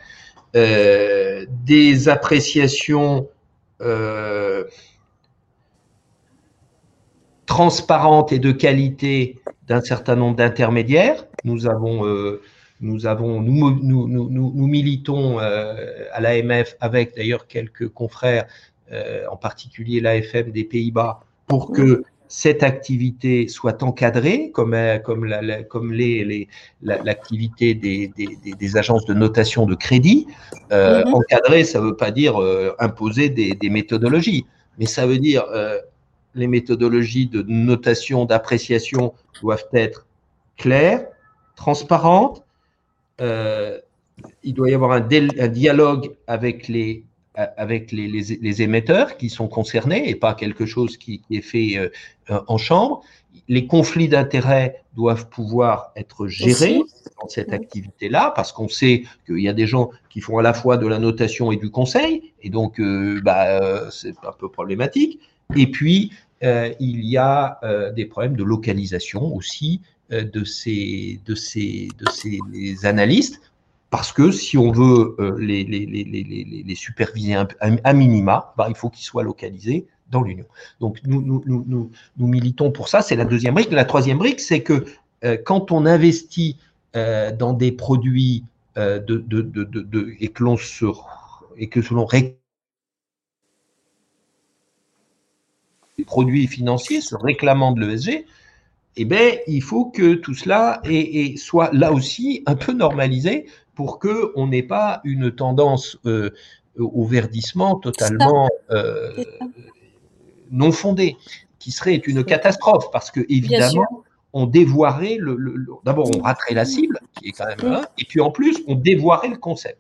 [0.54, 3.28] des appréciations
[7.50, 11.26] transparente et de qualité d'un certain nombre d'intermédiaires.
[11.44, 12.42] Nous avons, euh,
[12.80, 18.46] nous avons, nous, militons euh, à l'AMF avec d'ailleurs quelques confrères,
[18.92, 25.64] euh, en particulier l'AFM des Pays-Bas, pour que cette activité soit encadrée, comme, comme, la,
[25.64, 26.48] comme les,
[26.82, 30.28] l'activité des, des, des, agences de notation de crédit.
[30.72, 31.14] Euh, mm-hmm.
[31.14, 32.40] Encadrée, ça ne veut pas dire
[32.80, 34.46] imposer des, méthodologies,
[34.78, 35.44] mais ça veut dire
[36.36, 40.06] les méthodologies de notation, d'appréciation doivent être
[40.58, 41.06] claires,
[41.56, 42.44] transparentes.
[43.22, 43.80] Euh,
[44.44, 47.04] il doit y avoir un, dialogue avec, les,
[47.58, 52.58] avec les, émetteurs qui sont concernés et pas quelque chose qui, est fait euh, en
[52.58, 53.02] chambre.
[53.48, 56.80] Les conflits d'intérêts doivent pouvoir être gérés
[57.22, 60.54] dans cette activité-là parce qu'on sait qu'il y a des gens qui font à la
[60.54, 65.20] fois de la notation et du conseil et donc euh, bah, c'est un peu problématique.
[65.56, 66.12] Et puis,
[66.44, 69.82] euh, il y a euh, des problèmes de localisation aussi
[70.12, 73.42] euh, de, ces, de, ces, de ces analystes,
[73.90, 78.90] parce que si on veut les, les, les, les, superviser à, minima, bah, il faut
[78.90, 80.46] qu'ils soient localisés dans l'Union.
[80.80, 83.72] Donc nous, militons pour ça, c'est la deuxième brique.
[83.72, 84.86] La troisième brique, c'est que
[85.44, 86.58] quand on investit
[86.94, 88.44] dans des produits
[88.78, 90.86] et que l'on se
[91.58, 92.06] et que selon
[96.06, 98.26] produits financiers se réclamant de l'ESG,
[98.96, 100.82] eh bien, il faut que tout cela
[101.38, 103.46] soit là aussi un peu normalisé
[103.80, 106.32] pour qu'on n'ait pas une tendance euh,
[106.76, 109.24] au verdissement totalement euh,
[110.52, 111.16] non fondée,
[111.60, 114.04] qui serait une catastrophe, parce que évidemment,
[114.34, 118.20] on dévoirait le, d'abord on raterait la cible, qui est quand même un, et puis
[118.20, 119.80] en plus on dévoirait le concept.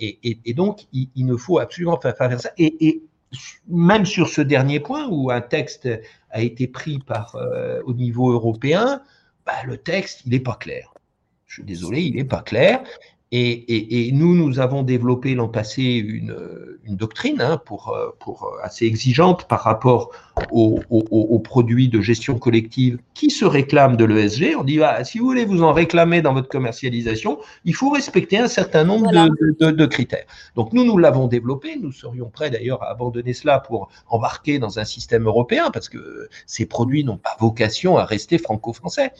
[0.00, 2.50] Et, donc il, ne faut absolument pas faire ça.
[2.58, 3.02] Et,
[3.68, 5.88] même sur ce dernier point où un texte
[6.30, 9.00] a été pris par, euh, au niveau européen,
[9.46, 10.92] bah, le texte, il n'est pas clair.
[11.46, 12.82] Je suis désolé, il n'est pas clair.
[13.30, 16.34] Et, nous, nous avons développé l'an passé une,
[16.88, 20.10] doctrine hein, pour, pour assez exigeante par rapport
[20.50, 24.54] aux, produits de gestion collective qui se réclament de l'ESG.
[24.58, 28.38] On dit, ah, si vous voulez vous en réclamer dans votre commercialisation, il faut respecter
[28.38, 30.24] un certain nombre de, de, critères.
[30.56, 31.76] Donc nous, nous l'avons développé.
[31.80, 36.28] Nous serions prêts d'ailleurs à abandonner cela pour embarquer dans un système européen parce que
[36.46, 39.12] ces produits n'ont pas vocation à rester franco-français.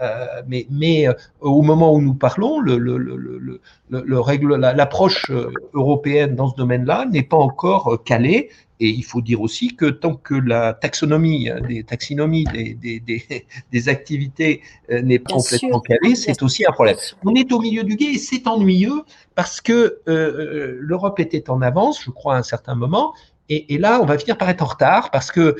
[0.00, 5.30] Euh, mais, mais euh, au moment où nous parlons, le, le, le, le règle, l'approche
[5.30, 8.50] euh, européenne dans ce domaine-là n'est pas encore calée.
[8.80, 13.46] Et il faut dire aussi que tant que la taxonomie, des taxonomies des, des, des,
[13.72, 16.96] des activités n'est pas complètement calée, c'est aussi un problème.
[17.24, 19.02] On est au milieu du guet et c'est ennuyeux
[19.34, 23.14] parce que euh, l'Europe était en avance, je crois, à un certain moment,
[23.48, 25.56] et, et, là, on va finir par être en retard parce que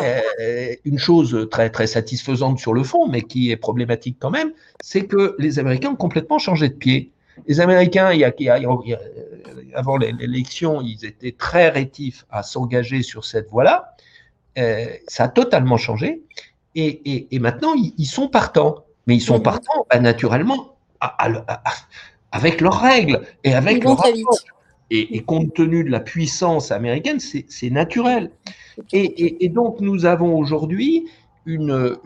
[0.00, 4.52] euh, une chose très, très satisfaisante sur le fond, mais qui est problématique quand même,
[4.82, 7.12] c'est que les Américains ont complètement changé de pied.
[7.46, 8.32] Les Américains, il y a,
[9.74, 13.94] avant l'élection, ils étaient très rétifs à s'engager sur cette voie-là.
[14.58, 16.22] Euh, ça a totalement changé.
[16.74, 18.84] Et, maintenant, ils, sont partants.
[19.06, 20.76] Mais ils sont partants, bah, naturellement,
[22.32, 24.02] avec leurs règles et avec leurs
[24.90, 28.30] et, compte tenu de la puissance américaine, c'est naturel.
[28.92, 31.06] Et, donc, nous avons aujourd'hui
[31.46, 31.96] une,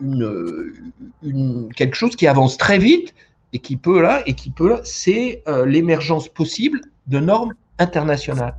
[1.21, 3.13] une, quelque chose qui avance très vite
[3.53, 8.55] et qui peut là, et qui peut c'est euh, l'émergence possible de normes internationales.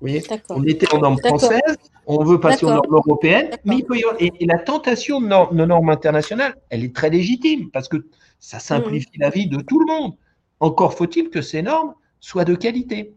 [0.00, 1.76] Vous voyez on était en normes françaises,
[2.06, 5.26] on veut passer aux normes européennes, mais il peut y avoir, et, la tentation de
[5.26, 8.06] normes, internationales, elle est très légitime parce que
[8.38, 9.20] ça simplifie mmh.
[9.20, 10.14] la vie de tout le monde.
[10.58, 13.14] Encore faut-il que ces normes soient de qualité.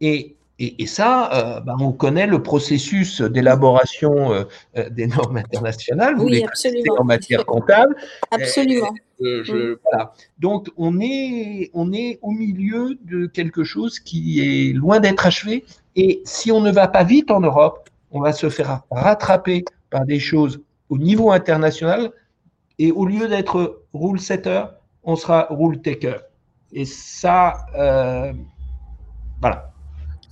[0.00, 4.44] Et, et, ça, euh, bah, on connaît le processus d'élaboration euh,
[4.76, 6.96] euh, des normes internationales, vous oui, absolument.
[6.98, 7.96] en matière comptable.
[8.30, 8.92] Absolument.
[9.20, 10.12] Je, voilà.
[10.38, 15.64] Donc, on est, on est au milieu de quelque chose qui est loin d'être achevé.
[15.96, 20.04] Et si on ne va pas vite en Europe, on va se faire rattraper par
[20.04, 22.12] des choses au niveau international.
[22.78, 24.64] Et au lieu d'être rule setter,
[25.04, 26.18] on sera rule taker.
[26.72, 27.54] Et ça,
[29.40, 29.69] voilà.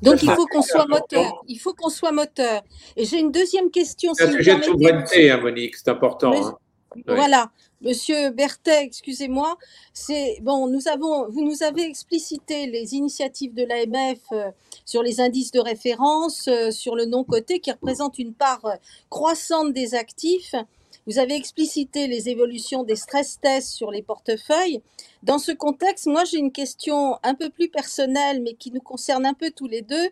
[0.03, 1.43] Donc il faut qu'on soit moteur.
[1.49, 2.63] Il faut qu'on soit moteur.
[2.97, 4.15] Et j'ai une deuxième question.
[4.15, 6.31] C'est un sujet de souveraineté, hein, Monique, c'est important.
[6.31, 6.59] Mais, hein.
[7.07, 9.57] Voilà, Monsieur Berthet, excusez-moi.
[9.93, 14.51] C'est bon, nous avons, vous nous avez explicité les initiatives de l'AMF euh,
[14.85, 18.75] sur les indices de référence, euh, sur le non coté qui représente une part euh,
[19.11, 20.55] croissante des actifs.
[21.09, 24.83] Vous avez explicité les évolutions des stress tests sur les portefeuilles.
[25.23, 29.25] Dans ce contexte, moi j'ai une question un peu plus personnelle, mais qui nous concerne
[29.25, 30.09] un peu tous les deux.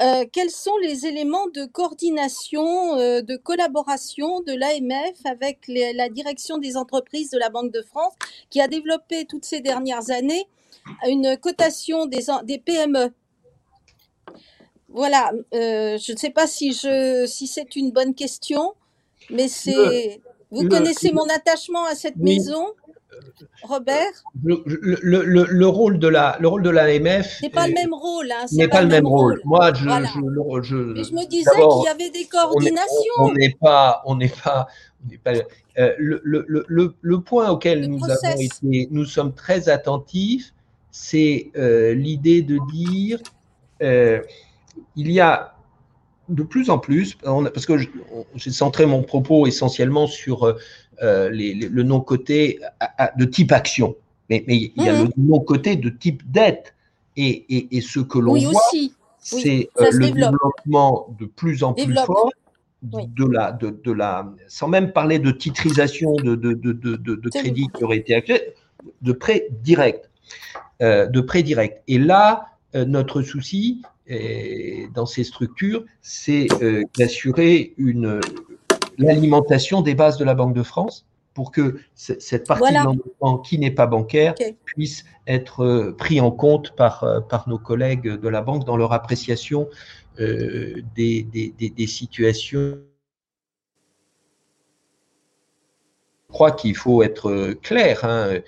[0.00, 6.58] Euh, quels sont les éléments de coordination, euh, de collaboration de l'AMF avec la direction
[6.58, 8.14] des entreprises de la Banque de France
[8.50, 10.46] qui a développé toutes ces dernières années
[11.08, 13.12] une cotation des, PME
[14.88, 18.74] Voilà, euh, je ne sais pas si c'est une bonne question,
[19.32, 20.20] mais c'est...
[20.50, 22.66] Vous connaissez mon attachement à cette maison
[23.62, 24.24] Robert?
[24.42, 28.68] Le, rôle de la le rôle de l'AMF n'est pas le même rôle hein, n'est
[28.68, 29.40] pas, le même rôle.
[29.44, 33.14] Moi je, je, Mais je me disais qu'il y avait des coordinations.
[33.18, 34.68] On n'est pas on n'est pas,
[35.22, 35.32] pas
[35.78, 40.52] euh, le, point auquel nous avons été nous sommes très attentifs
[40.90, 43.20] c'est euh, l'idée de dire
[43.82, 44.20] euh,
[44.96, 45.54] il y a
[46.30, 47.76] de plus en plus, parce que
[48.34, 50.44] j'ai centré mon propos essentiellement sur
[51.02, 52.60] euh, le non-côté
[53.16, 53.96] de type action,
[54.28, 55.12] mais, il y a le mhm.
[55.16, 56.74] non-côté de type dette.
[57.16, 58.60] Et, ce que l'on voit,
[59.18, 62.30] c'est euh, le développement de plus en plus fort
[62.82, 67.98] de la, de, la, sans même parler de titrisation de, de, de crédit qui aurait
[67.98, 68.40] été actuel,
[69.02, 70.10] de prêt direct.
[70.80, 71.82] Euh, de prêt direct.
[71.88, 73.82] Et là, notre souci
[74.94, 76.48] dans ces structures, c'est
[76.96, 78.20] d'assurer une,
[78.98, 83.58] l'alimentation des bases de la Banque de France pour que cette partie de l'endettement qui
[83.58, 84.34] n'est pas bancaire
[84.64, 88.76] puisse être euh, pris en compte par, euh, par nos collègues de la banque dans
[88.76, 89.68] leur appréciation
[90.18, 92.78] euh, des, des, des, situations.
[96.28, 98.04] Je crois qu'il faut être clair.
[98.04, 98.40] Hein.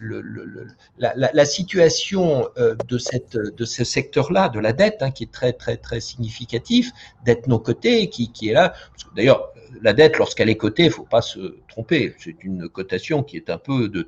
[0.00, 0.66] Le, le,
[0.98, 5.52] la, la, situation de, cette, de ce secteur-là, de la dette, hein, qui est très
[5.52, 6.90] très très significatif,
[7.24, 8.74] dette non cotée, qui, qui est là.
[9.16, 12.14] D'ailleurs, la dette, lorsqu'elle est cotée, il ne faut pas se tromper.
[12.18, 14.06] C'est une cotation qui est un peu de,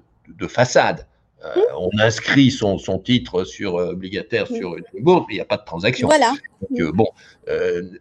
[0.48, 1.06] façade.
[1.44, 5.46] Euh, on inscrit son, titre sur euh, obligataire sur une bourse, mais il n'y a
[5.46, 6.08] pas de transaction.
[6.08, 6.32] Voilà.
[6.78, 7.08] Euh, bon,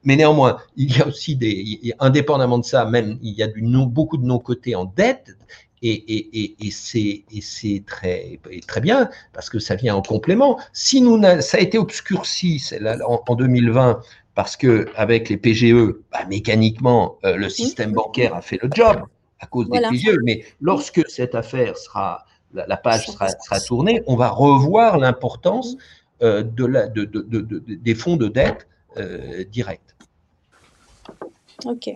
[0.03, 3.61] mais néanmoins, il y a aussi des, indépendamment de ça, même il y a du
[3.87, 5.35] beaucoup de non-cotés en dette,
[5.81, 10.59] et, et, c'est très, très bien parce que ça vient en complément.
[10.73, 12.63] Si nous, ça a été obscurci
[13.05, 14.01] en, en 2020
[14.35, 19.03] parce que avec les PGE, bah, mécaniquement, euh, le système bancaire a fait le job
[19.39, 20.17] à cause des PGE.
[20.23, 25.77] Mais lorsque cette affaire sera, la, page sera, sera, tournée, on va revoir l'importance
[26.21, 28.67] euh, de la, de, de, de, des fonds de dette
[28.97, 29.81] euh, directs.
[31.63, 31.95] Ok.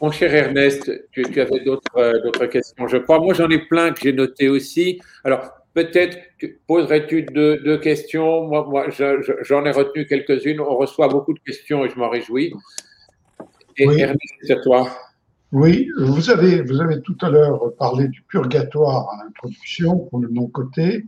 [0.00, 3.18] Mon cher Ernest, tu, tu avais d'autres questions, je crois.
[3.18, 5.00] Moi, j'en ai plein que j'ai noté aussi.
[5.24, 6.18] Alors, Peut-être
[6.66, 8.48] poserais-tu deux, questions?
[8.48, 10.60] Moi, moi j'en ai retenu quelques-unes.
[10.60, 12.52] On reçoit beaucoup de questions et je m'en réjouis.
[13.76, 14.00] Et oui.
[14.00, 14.90] Ernest, c'est à toi.
[15.52, 20.28] Oui, vous avez, vous avez tout à l'heure parlé du purgatoire à l'introduction pour le
[20.30, 21.06] non-côté.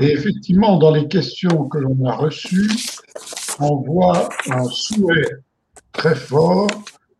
[0.00, 2.70] Et effectivement, dans les questions que l'on a reçues,
[3.60, 5.28] on voit un souhait
[5.92, 6.68] très fort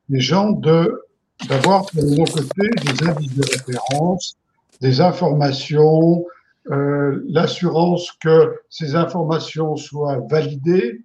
[0.09, 1.01] des gens de
[1.49, 4.37] d'avoir pour le non-côté des indices de référence,
[4.81, 6.25] des informations,
[6.71, 11.03] euh, l'assurance que ces informations soient validées.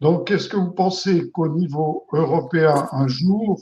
[0.00, 3.60] Donc, est-ce que vous pensez qu'au niveau européen, un jour,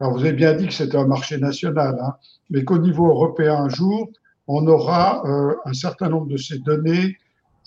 [0.00, 2.14] alors vous avez bien dit que c'était un marché national, hein,
[2.50, 4.08] mais qu'au niveau européen, un jour,
[4.48, 7.16] on aura euh, un certain nombre de ces données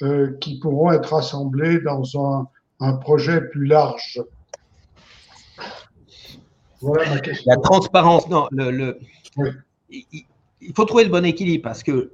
[0.02, 2.04] euh, qui pourront être assemblées dans
[2.82, 4.22] un projet plus large
[6.86, 7.52] Voilà ma question.
[7.52, 9.00] La transparence, non, le, le...
[9.90, 12.12] il faut trouver le bon équilibre parce que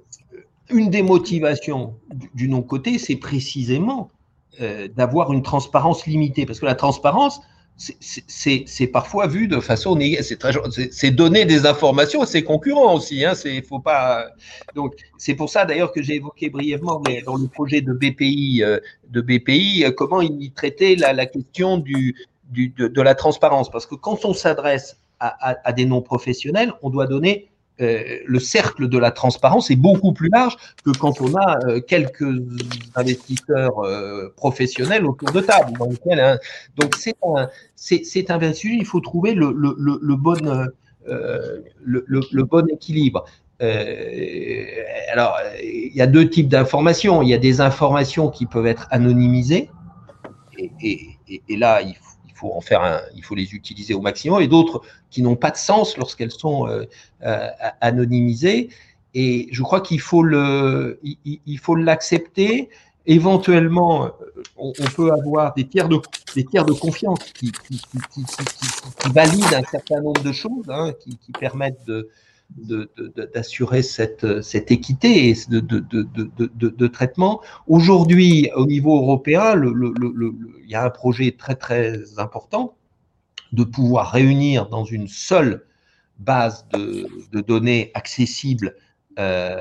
[0.70, 1.96] une des motivations
[2.34, 4.10] du, non-côté, c'est précisément
[4.62, 6.46] euh, d'avoir une transparence limitée.
[6.46, 7.42] Parce que la transparence,
[7.78, 10.38] c'est parfois vu de façon négative.
[10.92, 13.26] C'est donner des informations à ses concurrents aussi.
[13.26, 13.34] Hein,
[13.68, 14.28] faut pas.
[14.76, 18.80] Donc c'est pour ça d'ailleurs que j'ai évoqué brièvement dans le projet de BPI, euh,
[19.10, 22.16] de BPI, euh, comment il traitait la, question du,
[22.52, 23.70] de, la transparence.
[23.70, 28.90] Parce que quand on s'adresse à, des non professionnels, on doit donner euh, le cercle
[28.90, 32.44] de la transparence est beaucoup plus large que quand on a euh, quelques
[32.96, 35.74] investisseurs euh, professionnels autour de table.
[35.78, 40.38] Donc c'est un, c'est, un il faut trouver le, le, le, bon,
[41.06, 43.26] le, bon équilibre.
[43.60, 47.24] alors, il y a deux types d'informations.
[47.24, 49.72] Il y a des informations qui peuvent être anonymisées,
[50.60, 52.11] et, et, et là, il faut
[53.16, 56.68] il faut les utiliser au maximum, et d'autres qui n'ont pas de sens lorsqu'elles sont
[57.82, 58.70] anonymisées.
[59.14, 62.70] Et je crois qu'il faut le, il, faut l'accepter.
[63.06, 64.12] Éventuellement,
[64.58, 66.00] on, peut avoir des tiers de,
[66.36, 67.82] des tiers de confiance qui, qui
[69.12, 72.10] valident un certain nombre de choses, hein, qui, permettent de,
[72.58, 74.24] d'assurer cette,
[74.72, 77.42] équité de, de, traitement.
[77.68, 82.76] Aujourd'hui, au niveau européen, il y a un projet très très important
[83.52, 85.66] de pouvoir réunir dans une seule
[86.20, 88.76] base de, données accessible
[89.20, 89.58] euh,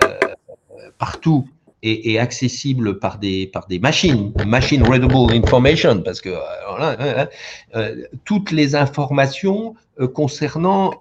[0.99, 1.49] partout
[1.83, 6.39] et, accessible par des, par des machines, machine readable information, parce que euh,
[6.79, 7.29] hein, hein,
[7.75, 9.75] euh, toutes les informations
[10.15, 10.93] concernant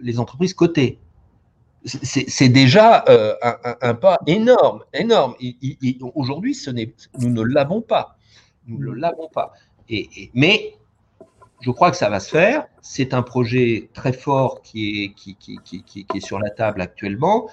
[0.00, 0.98] les entreprises cotées.
[1.84, 5.34] C'est déjà un, un, pas énorme, énorme.
[6.14, 6.56] Aujourd'hui,
[7.18, 8.16] nous ne l'avons pas.
[8.68, 9.52] Nous ne l'avons pas.
[9.88, 10.76] Et, mais
[11.60, 12.66] je crois que ça va se faire.
[12.82, 16.80] C'est un projet très fort qui est, qui, qui, qui, qui est sur la table
[16.80, 17.48] actuellement.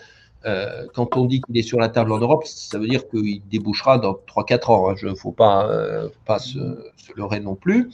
[0.45, 3.41] Euh, quand on dit qu'il est sur la table en Europe, ça veut dire qu'il
[3.49, 4.91] débouchera dans 3-4 ans.
[4.91, 5.09] Il hein.
[5.11, 6.59] ne faut pas, euh, pas se,
[7.15, 7.89] leurrer non plus.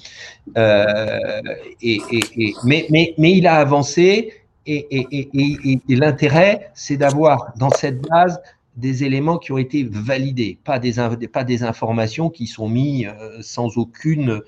[0.57, 1.41] Euh,
[2.63, 4.33] mais, il a avancé
[4.67, 8.39] et, l'intérêt, c'est d'avoir dans cette base
[8.75, 10.95] des éléments qui ont été validés, pas des,
[11.31, 13.09] pas des informations qui sont mises
[13.41, 14.41] sans aucune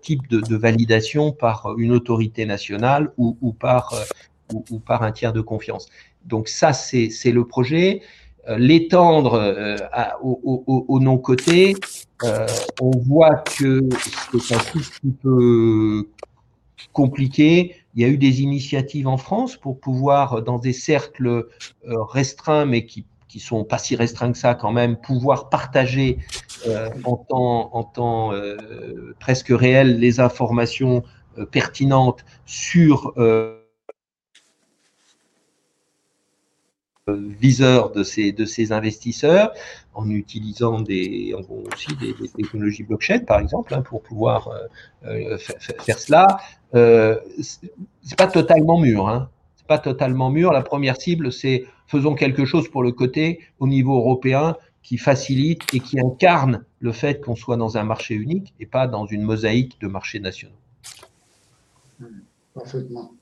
[0.00, 3.94] type de, validation par une autorité nationale ou, par,
[4.52, 5.88] ou, par un tiers de confiance.
[6.26, 8.02] Donc ça, c'est le projet.
[8.48, 9.78] L'étendre
[10.22, 11.74] au, au, au non-côté,
[12.80, 13.80] on voit que
[14.40, 16.08] c'est un tout petit peu
[16.92, 17.76] compliqué.
[17.94, 21.48] Il y a eu des initiatives en France pour pouvoir, dans des cercles
[21.84, 26.18] restreints, mais qui qui sont pas si restreints que ça quand même, pouvoir partager
[26.66, 31.02] euh, en temps, en temps euh, presque réel les informations
[31.38, 33.14] euh, pertinentes sur
[37.08, 39.52] viseur de ces, de ces investisseurs
[39.94, 41.34] en utilisant des,
[41.72, 44.50] aussi des, technologies blockchain, par exemple, hein, pour pouvoir
[45.02, 46.38] faire cela.
[46.72, 49.08] c'est pas totalement mûr.
[49.08, 49.30] Hein.
[49.56, 50.52] C'est pas totalement mûr.
[50.52, 55.62] La première cible, c'est faisons quelque chose pour le côté au niveau européen qui facilite
[55.72, 59.22] et qui incarne le fait qu'on soit dans un marché unique et pas dans une
[59.22, 60.54] mosaïque de marchés nationaux.
[62.54, 63.12] Parfaitement.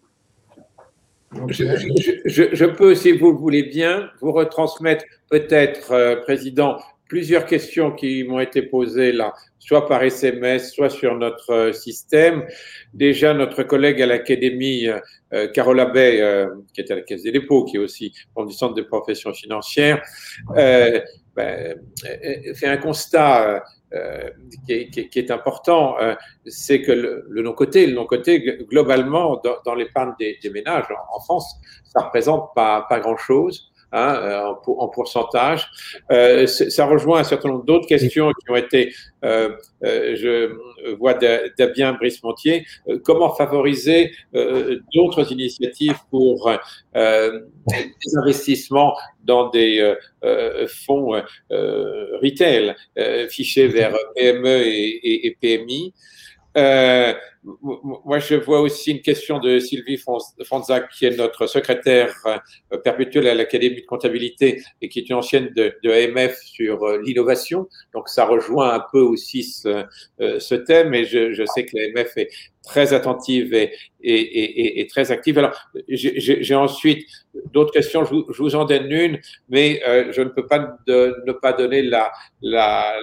[1.33, 6.79] Je, peux, si vous le voulez bien, vous retransmettre peut-être, euh, Président,
[7.11, 12.47] plusieurs questions qui m'ont été posées là, soit par SMS, soit sur notre euh, système.
[12.95, 15.01] Déjà, notre collègue à l'Académie, euh,
[15.35, 16.23] euh, Carole Abbey,
[16.73, 20.01] qui est à la Caisse des dépôts, qui est aussi du Centre des professions financières,
[20.55, 21.77] ben,
[22.55, 23.63] fait un constat
[24.67, 24.73] qui,
[25.15, 25.97] est, important,
[26.47, 32.05] c'est que le, non-côté, le non-côté, globalement, dans, l'épargne des, ménages en, en, France, ça
[32.05, 33.70] représente pas, pas grand-chose.
[33.93, 35.69] Hein, euh, en, pourcentage.
[36.13, 39.51] Euh, ça rejoint un certain nombre d'autres questions qui ont été, euh,
[39.83, 40.53] je
[40.95, 41.15] vois
[41.59, 42.67] Dabien Brice-Montier,
[43.05, 44.13] comment favoriser
[44.95, 46.53] d'autres initiatives pour
[46.95, 49.95] des investissements dans des
[50.69, 51.21] fonds
[51.51, 52.77] retail
[53.29, 55.93] fichés vers PME et, et PMI.
[56.57, 57.15] Euh,
[57.63, 59.99] moi, je vois aussi une question de Sylvie
[60.45, 65.17] Franzac, qui est notre secrétaire euh, perpétuelle à l'Académie de comptabilité et qui est une
[65.17, 67.69] ancienne de, de AMF sur euh, l'innovation.
[67.95, 69.85] Donc, ça rejoint un peu aussi ce,
[70.19, 72.29] ce thème et je, sais que l'AMF est
[72.63, 73.55] très attentive
[74.03, 75.39] et, très active.
[75.39, 77.07] Alors, j'ai ensuite
[77.53, 79.81] d'autres questions, je vous, en donne une, mais
[80.13, 82.95] je ne peux pas ne pas donner la, la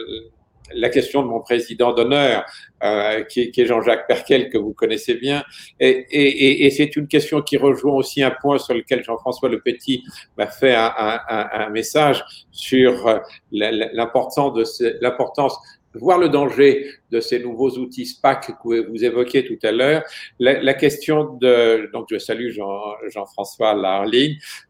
[0.73, 2.45] la question de mon président d'honneur,
[2.83, 5.43] euh, qui, est Jean-Jacques Perquel, que vous connaissez bien.
[5.79, 10.03] Et, c'est une question qui rejoint aussi un point sur lequel Jean-François Le Petit
[10.37, 13.19] m'a fait un, message sur euh,
[13.51, 19.71] l'importance de voir le danger de ces nouveaux outils SPAC que vous évoquiez tout à
[19.71, 20.03] l'heure.
[20.39, 24.05] La, question de, donc je salue Jean, françois là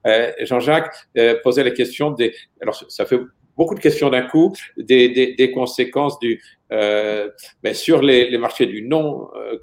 [0.06, 0.95] euh, Jean-Jacques
[1.43, 3.20] posait la question des, alors ça fait
[3.58, 6.41] beaucoup de questions d'un coup, des, des, des, conséquences du,
[6.72, 7.30] euh,
[7.64, 9.58] ben sur les, les, marchés du non euh,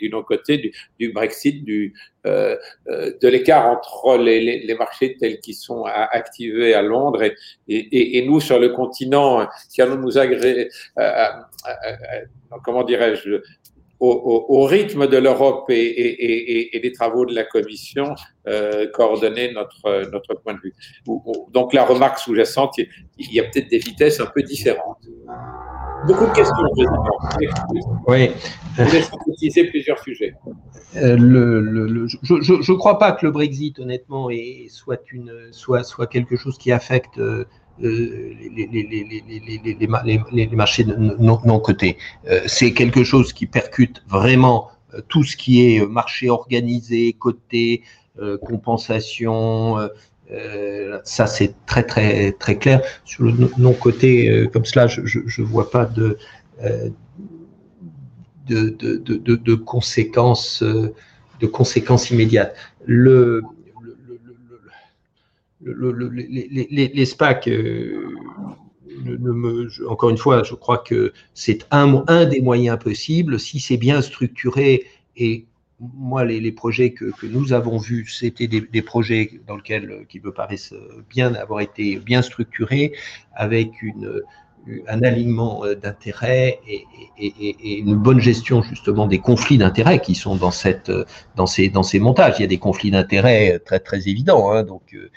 [0.00, 1.94] du non côté du, du Brexit, du,
[2.26, 2.56] euh,
[2.88, 7.34] euh, de l'écart entre les, les, les, marchés tels qu'ils sont activés à Londres et,
[7.68, 10.68] et, et, nous sur le continent, qui allons nous agréer,
[10.98, 11.26] euh,
[12.64, 13.42] comment dirais-je,
[14.02, 18.14] au, rythme de l'Europe et, des travaux de la Commission,
[18.48, 20.74] euh, coordonner notre, notre point de vue.
[21.52, 24.98] Donc la remarque sous-jacente, il y a peut-être des vitesses un peu différentes.
[26.06, 27.04] Beaucoup de questions, Président.
[28.08, 28.30] Oui.
[28.74, 30.34] Vous avez utiliser plusieurs sujets.
[30.96, 34.28] Euh, le, je ne crois pas que le Brexit, honnêtement,
[34.68, 37.44] soit, une, soit, soit quelque chose qui affecte euh,
[37.82, 39.48] les,
[40.52, 40.86] marchés
[41.18, 41.96] non, cotés.
[42.28, 44.70] Euh, c'est quelque chose qui percute vraiment
[45.08, 47.82] tout ce qui est marché organisé, coté,
[48.42, 49.78] compensation,
[50.32, 52.82] euh, ça, c'est très, très, très clair.
[53.04, 56.16] Sur le non-côté, euh, comme cela, je ne vois pas de,
[56.62, 56.88] euh,
[59.66, 62.54] conséquences, de conséquences immédiates.
[65.62, 72.40] Le, le, les, SPAC, me, encore une fois, je crois que c'est un, un des
[72.40, 73.38] moyens possibles.
[73.38, 74.86] Si c'est bien structuré
[75.16, 75.46] et
[75.94, 80.74] moi, les, projets que, nous avons vus, c'était des, projets dans lesquels, qui me paraissent
[81.10, 82.92] bien avoir été bien structurés,
[83.34, 84.22] avec une,
[84.88, 90.90] un alignement d'intérêts et, une bonne gestion justement des conflits d'intérêts qui sont dans, cette,
[91.36, 92.36] dans, ces, dans ces montages.
[92.38, 95.10] Il y a des conflits d'intérêts très, très évidents, hein, donc, euh,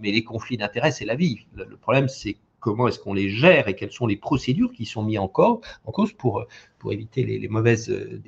[0.00, 1.46] mais les conflits d'intérêts, c'est la vie.
[1.54, 5.02] Le problème, c'est comment est-ce qu'on les gère et quelles sont les procédures qui sont
[5.02, 6.44] mises en en cause pour,
[6.78, 8.20] pour éviter les, mauvaises euh,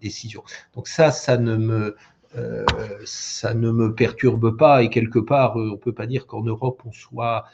[0.00, 0.44] décisions.
[0.74, 1.96] Donc ça, ça ne me,
[2.36, 2.64] euh,
[3.04, 6.82] ça ne me perturbe pas et quelque part, euh, on peut pas dire qu'en Europe,
[6.84, 7.44] on soit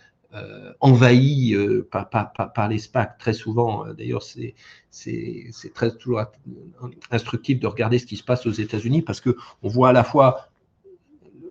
[0.80, 1.56] envahi
[1.90, 3.86] par, par, les SPAC très souvent.
[3.94, 4.54] D'ailleurs, c'est
[5.98, 6.22] toujours
[7.10, 10.04] instructif de regarder ce qui se passe aux États-Unis parce que on voit à la
[10.04, 10.48] fois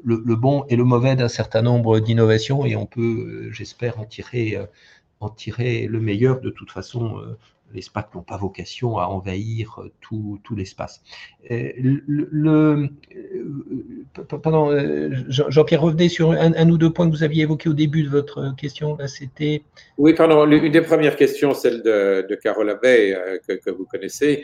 [0.05, 4.05] le, bon et le mauvais d'un certain nombre d'innovations et on peut, euh, j'espère, en
[4.05, 6.41] tirer, euh, le meilleur.
[6.41, 7.37] De toute façon, euh,
[7.75, 11.03] les SPAC n'ont pas vocation à envahir tout, tout l'espace.
[11.49, 12.89] Le,
[14.41, 14.71] pardon,
[15.29, 18.55] Jean-Pierre, revenez sur un, ou deux points que vous aviez évoqués au début de votre
[18.55, 18.97] question.
[19.07, 19.63] C'était.
[19.97, 20.49] Oui, pardon.
[20.49, 24.43] Une des premières questions, celle de, de Carole que, vous connaissez,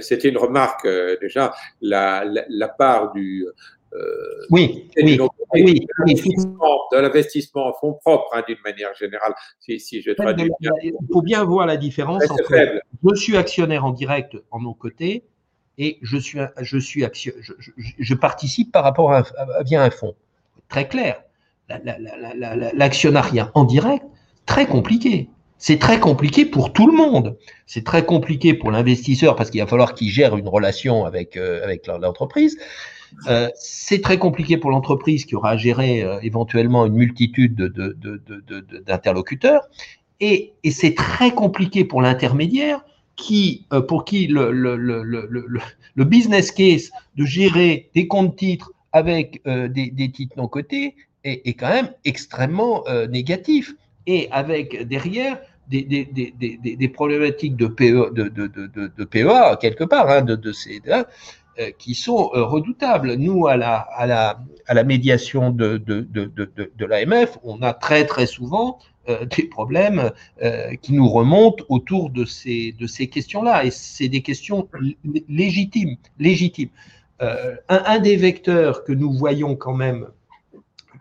[0.00, 0.86] c'était une remarque
[1.20, 1.54] déjà.
[1.80, 3.46] La part du,
[3.94, 5.18] euh, oui, oui,
[5.54, 10.70] oui, de l'investissement en fonds propres, hein, d'une manière générale, si, si je traduis bien.
[10.82, 15.24] Il faut bien voir la différence entre je suis actionnaire en direct en mon côté
[15.78, 19.24] et je suis, je suis action, je, je, participe par rapport à,
[19.64, 20.14] via un fonds.
[20.68, 21.22] Très clair.
[22.74, 24.04] L'actionnariat en direct,
[24.44, 25.30] très compliqué.
[25.56, 27.36] C'est très compliqué pour tout le monde.
[27.66, 31.64] C'est très compliqué pour l'investisseur parce qu'il va falloir qu'il gère une relation avec, euh,
[31.64, 32.58] avec l'entreprise.
[33.26, 37.56] Euh, c'est très compliqué pour l'entreprise qui aura à gérer euh, éventuellement une multitude
[38.86, 39.62] d'interlocuteurs.
[40.20, 42.84] Et, c'est très compliqué pour l'intermédiaire
[43.16, 50.36] qui, euh, pour qui le, business case de gérer des comptes titres avec des, titres
[50.36, 50.94] non cotés
[51.24, 53.74] est, quand même extrêmement négatif.
[54.06, 55.38] Et avec derrière
[55.68, 60.80] des, problématiques de, PE, de, de, PEA, quelque part, hein, de, ces,
[61.78, 63.14] qui sont euh, redoutables.
[63.14, 65.82] Nous, à la, médiation de,
[66.78, 68.78] l'AMF, on a très très souvent
[69.08, 70.10] euh, des problèmes
[70.82, 72.74] qui nous remontent autour de ces,
[73.10, 73.64] questions-là.
[73.64, 74.68] Et c'est des questions
[75.28, 75.96] légitimes.
[76.18, 76.70] légitimes.
[77.20, 80.06] Un, des vecteurs que nous voyons quand même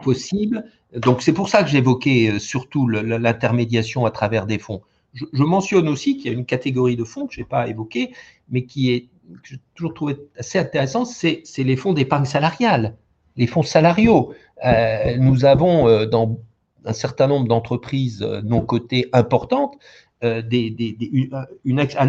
[0.03, 4.81] possible, donc c'est pour ça que j'évoquais surtout l'intermédiation à travers des fonds.
[5.13, 8.13] Je mentionne aussi qu'il y a une catégorie de fonds que je n'ai pas évoquée,
[8.49, 9.09] mais qui est
[9.43, 12.95] que j'ai toujours trouvé assez intéressant, c'est les fonds d'épargne salariale,
[13.35, 14.33] les fonds salariaux.
[14.65, 16.39] Euh, nous avons euh, dans
[16.85, 19.77] un certain nombre d'entreprises euh, non cotées importantes
[20.23, 20.41] un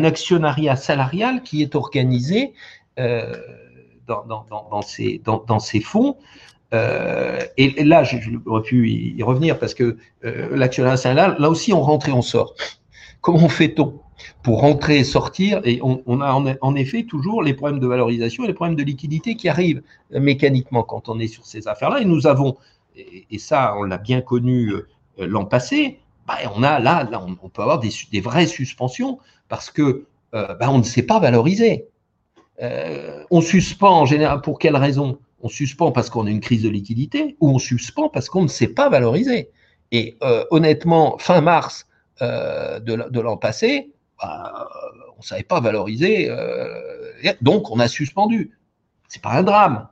[0.05, 2.55] actionnariat salarial qui est organisé
[2.97, 6.17] dans, ces, fonds.
[6.73, 12.13] et, là, j'aurais pu y revenir parce que l'actionnariat salarial, là aussi, on rentre et
[12.13, 12.55] on sort.
[13.21, 14.01] Comment fait-on?
[14.43, 15.61] Pour rentrer et sortir.
[15.65, 19.37] Et on, a en, effet toujours les problèmes de valorisation et les problèmes de liquidité
[19.37, 22.01] qui arrivent mécaniquement quand on est sur ces affaires-là.
[22.01, 22.57] Et nous avons,
[22.97, 24.87] et, ça, on l'a bien connu euh,
[25.19, 27.09] l'an passé, bah, on a là,
[27.43, 29.19] on, peut avoir des, vraies suspensions
[29.49, 30.05] parce que
[30.35, 31.87] euh, bah, on ne sait pas valoriser.
[32.61, 35.19] Euh, on suspend en général pour quelle raison?
[35.41, 38.49] On suspend parce qu'on a une crise de liquidité ou on suspend parce qu'on ne
[38.49, 39.51] sait pas valoriser.
[39.91, 40.19] Et
[40.51, 41.87] honnêtement, fin mars
[42.21, 43.91] de l'an passé,
[44.21, 44.69] bah,
[45.15, 46.81] on ne savait pas valoriser, euh,
[47.41, 48.53] donc on a suspendu.
[49.09, 49.89] C'est pas un drame,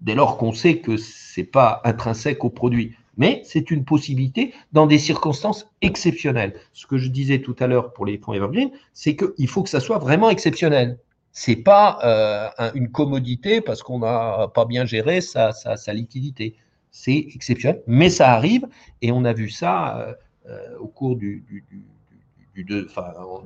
[0.00, 2.96] dès lors qu'on sait que c'est pas intrinsèque au produit.
[3.16, 6.54] Mais c'est une possibilité dans des circonstances exceptionnelles.
[6.72, 9.68] Ce que je disais tout à l'heure pour les fonds Evergreen, c'est qu'il faut que
[9.68, 10.98] ça soit vraiment exceptionnel.
[11.30, 15.52] C'est pas euh, une commodité parce qu'on n'a pas bien géré sa,
[15.92, 16.56] liquidité.
[16.90, 18.66] C'est exceptionnel, mais ça arrive
[19.00, 20.16] et on a vu ça
[20.48, 21.44] euh, au cours du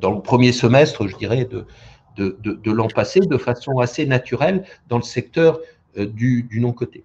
[0.01, 1.65] dans le premier semestre, je dirais, de,
[2.17, 5.61] de, l'an passé, de façon assez naturelle dans le secteur
[5.97, 7.05] du, du non-coté.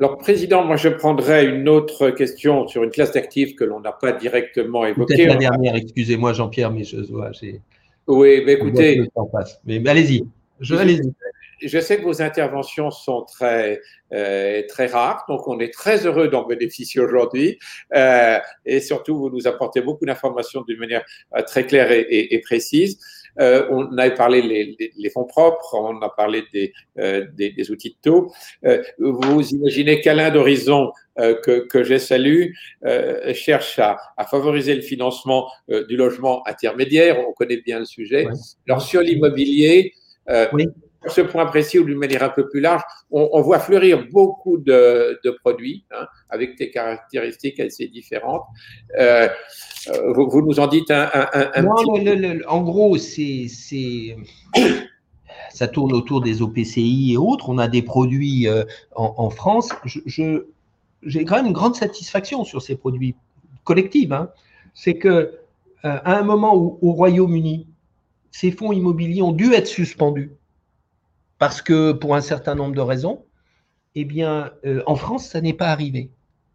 [0.00, 3.92] Alors, Président, moi je prendrais une autre question sur une classe d'actifs que l'on n'a
[3.92, 5.26] pas directement évoquée.
[5.26, 7.60] la dernière, excusez-moi Jean-Pierre, mais je vois, j'ai.
[8.06, 9.02] Oui, mais écoutez.
[9.66, 10.24] Mais, allez-y.
[10.58, 11.00] Je, allez
[11.62, 13.80] je sais que vos interventions sont très,
[14.12, 17.58] euh, très rares, donc on est très heureux d'en bénéficier aujourd'hui.
[17.94, 21.04] Euh, et surtout, vous nous apportez beaucoup d'informations d'une manière
[21.36, 22.98] euh, très claire et, et, et précise.
[23.38, 27.70] Euh, on avait parlé les, les, fonds propres, on a parlé des, euh, des, des,
[27.70, 28.32] outils de taux.
[28.64, 30.92] Euh, vous imaginez qu'Alain d'Horizon,
[31.44, 32.54] que, que j'ai salué,
[33.34, 37.18] cherche à, à, favoriser le financement du logement intermédiaire.
[37.28, 38.26] On connaît bien le sujet.
[38.66, 39.92] Alors sur l'immobilier,
[40.54, 40.66] oui
[41.06, 45.18] ce point précis ou d'une manière un peu plus large, on, voit fleurir beaucoup de,
[45.42, 48.42] produits hein, avec des caractéristiques assez différentes.
[48.98, 49.28] Euh,
[49.88, 51.66] euh, vous, nous en dites un, un,
[52.48, 53.46] En gros, c'est
[55.50, 57.48] ça tourne autour des OPCI et autres.
[57.48, 58.64] On a des produits euh,
[58.94, 59.70] en, France.
[59.84, 60.44] Je,
[61.02, 63.14] j'ai quand même une grande satisfaction sur ces produits
[63.64, 64.12] collectifs.
[64.12, 64.28] Hein.
[64.74, 65.38] C'est que
[65.82, 67.66] à un moment où au Royaume-Uni,
[68.30, 70.30] ces fonds immobiliers ont dû être suspendus
[71.40, 73.24] parce que pour un certain nombre de raisons,
[73.94, 76.10] eh bien, euh, en France, ça n'est pas arrivé.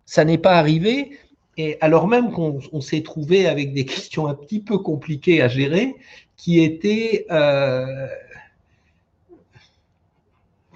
[0.06, 1.18] Ça n'est pas arrivé,
[1.58, 5.96] et alors même qu'on s'est trouvé avec des questions un petit peu compliquées à gérer,
[6.38, 8.08] qui étaient euh,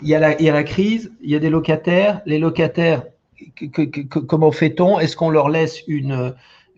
[0.01, 2.39] il, y a la, il y a la crise, il y a des locataires, les
[2.39, 3.03] locataires,
[4.27, 4.99] comment fait-on?
[4.99, 6.33] Est-ce qu'on leur laisse une,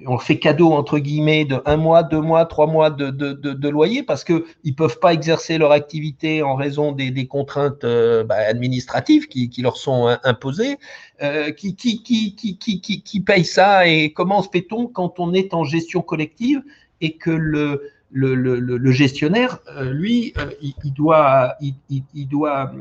[0.07, 3.69] on fait cadeau entre guillemets de un mois, deux mois, trois mois de, de, de,
[3.69, 8.23] loyer parce que ils peuvent pas exercer leur activité en raison des, des contraintes euh,
[8.23, 10.77] bah, administratives qui, qui, leur sont imposées.
[11.21, 15.63] Euh, qui, qui, qui, qui, paye ça et comment se fait-on quand on est en
[15.63, 16.63] gestion collective
[16.99, 20.51] et que le le, le, le gestionnaire, euh, lui, euh,
[20.83, 21.75] il, doit, il,
[22.13, 22.71] il, doit,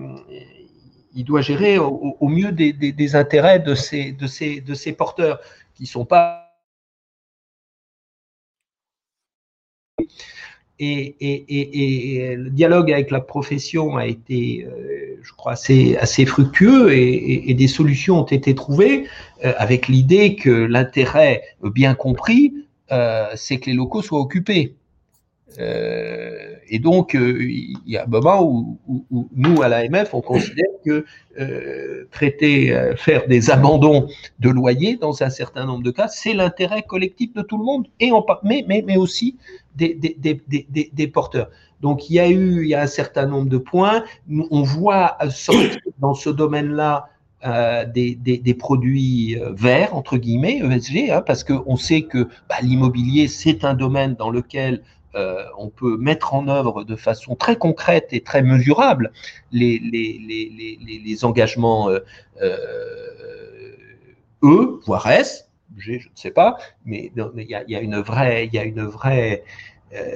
[1.15, 5.39] il doit gérer au, mieux des, des, des, intérêts de ces, de de ces porteurs
[5.77, 6.50] qui sont pas
[10.83, 17.69] Et, le dialogue avec la profession a été, euh, je crois, assez, fructueux et, des
[17.69, 19.07] solutions ont été trouvées
[19.45, 22.55] euh, avec l'idée que l'intérêt bien compris,
[22.93, 24.75] euh, c'est que les locaux soient occupés.
[25.59, 28.79] Et donc, il y a un moment où,
[29.35, 31.05] nous, à l'AMF, on considère que
[32.13, 34.07] traiter, faire des abandons
[34.39, 37.89] de loyers dans un certain nombre de cas, c'est l'intérêt collectif de tout le monde,
[37.99, 39.37] et en, mais, mais, mais aussi
[39.75, 41.49] des, porteurs.
[41.81, 44.05] Donc, il y a eu il y a un certain nombre de points.
[44.51, 45.17] On voit
[45.99, 47.09] dans ce domaine-là
[47.47, 53.65] euh, des, produits verts, entre guillemets, ESG, hein, parce qu'on sait que bah, l'immobilier, c'est
[53.65, 54.83] un domaine dans lequel
[55.17, 59.11] euh, on peut mettre en œuvre de façon très concrète et très mesurable
[59.51, 59.81] les,
[61.25, 61.99] engagements euh,
[62.41, 62.57] euh,
[64.45, 68.59] E, voire S, je ne sais pas, mais il y a, une vraie, il y
[68.59, 69.45] a une vraie,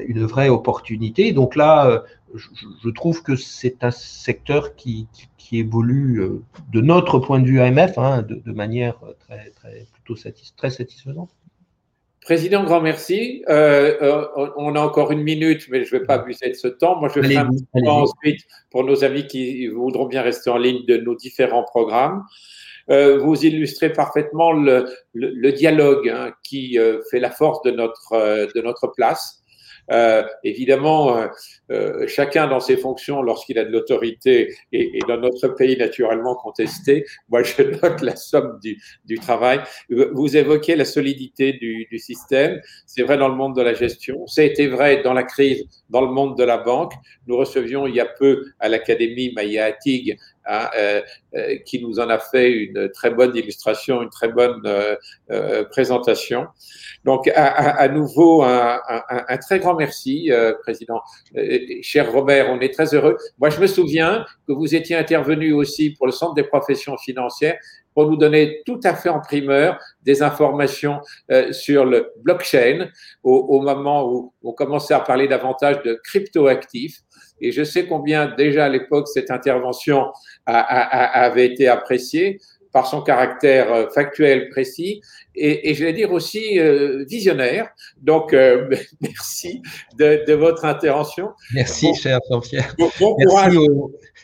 [0.06, 1.32] une vraie opportunité.
[1.32, 2.04] Donc là,
[2.34, 5.08] je, trouve que c'est un secteur qui,
[5.52, 6.20] évolue
[6.72, 10.20] de notre point de vue AMF hein, de, manière très, très plutôt
[10.56, 11.30] très satisfaisante.
[12.24, 13.44] Président, grand merci.
[13.50, 16.68] Euh, euh, on a encore une minute, mais je ne vais pas abuser de ce
[16.68, 16.98] temps.
[16.98, 18.40] Moi, je vais faire un petit temps ensuite
[18.70, 22.24] pour nos amis qui voudront bien rester en ligne de nos différents programmes.
[22.90, 28.12] Euh, vous illustrez parfaitement le, le, dialogue hein, qui euh, fait la force de notre,
[28.12, 29.40] euh, de notre place.
[29.90, 31.26] Euh, évidemment,
[32.06, 37.04] chacun dans ses fonctions, lorsqu'il a de l'autorité, et, et, dans notre pays naturellement contesté,
[37.28, 39.60] moi je note la somme du, du travail.
[39.90, 44.26] Vous évoquez la solidité du, du système, c'est vrai dans le monde de la gestion,
[44.26, 46.94] ça a été vrai dans la crise, dans le monde de la banque.
[47.26, 50.16] Nous recevions il y a peu à l'Académie Maya Attig
[50.46, 51.00] Hein, euh,
[51.36, 56.46] euh, qui nous en a fait une très bonne illustration, une très bonne euh, présentation.
[57.04, 60.30] Donc, à, à, nouveau, un, un, un, très grand merci,
[60.62, 61.00] Président.
[61.80, 63.16] cher Robert, on est très heureux.
[63.38, 67.56] Moi, je me souviens que vous étiez intervenu aussi pour le Centre des professions financières
[67.94, 71.00] pour nous donner tout à fait en primeur des informations
[71.30, 72.88] euh, sur le blockchain
[73.22, 77.00] au, moment où on commençait à parler davantage de cryptoactifs.
[77.40, 80.12] Et je sais combien déjà à l'époque cette intervention
[80.46, 82.40] a, a, avait été appréciée.
[82.74, 85.00] Par son caractère factuel, précis,
[85.36, 86.58] et, et je vais dire aussi
[87.08, 87.68] visionnaire.
[88.02, 88.32] Donc,
[89.00, 89.62] merci
[89.96, 91.30] de, de, votre intervention.
[91.54, 92.74] Merci, cher Jean-Pierre.
[93.18, 93.58] merci,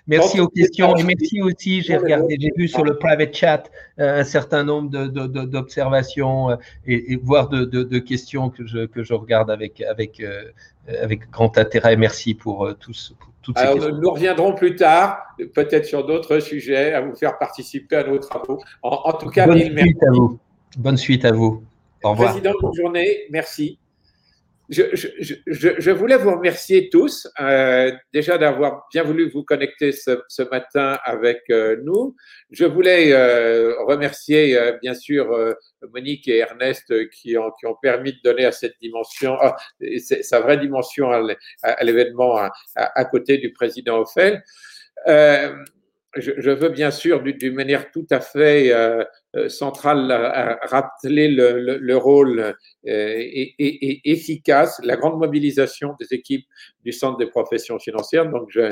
[0.09, 4.25] merci aux questions et merci aussi, j'ai regardé, j'ai vu sur le private chat un
[4.25, 6.51] certain nombre d'observations
[6.87, 10.21] et, et, voire de, de, questions que je, que je regarde avec, avec,
[10.89, 11.97] avec grand intérêt.
[11.97, 13.15] Merci pour tous.
[13.55, 15.23] Alors, nous reviendrons plus tard,
[15.55, 18.61] peut-être sur d'autres sujets, à vous faire participer à nos travaux.
[18.83, 20.39] En, tout cas, bonne suite à vous.
[20.77, 21.65] Bonne suite à vous.
[22.03, 22.31] Au revoir.
[22.31, 23.27] Président, bonne journée.
[23.31, 23.79] Merci.
[24.71, 24.83] Je,
[25.49, 30.97] je, voulais vous remercier tous, euh, déjà d'avoir bien voulu vous connecter ce, ce matin
[31.05, 32.15] avec euh, nous.
[32.53, 35.55] Je voulais euh, remercier euh, bien sûr euh,
[35.93, 39.57] Monique et Ernest qui ont, qui ont permis de donner à cette dimension, ah,
[40.23, 44.45] sa vraie dimension à, l'événement à, à, côté du président Ophel.
[45.09, 45.53] Euh,
[46.17, 49.05] je, je, veux bien sûr d'une manière tout à fait euh,
[49.37, 50.11] euh centrale
[50.63, 52.55] rappeler le, le, le rôle euh,
[52.85, 56.47] et, et, efficace, la grande mobilisation des équipes
[56.85, 58.29] du Centre des professions financières.
[58.29, 58.69] Donc, je,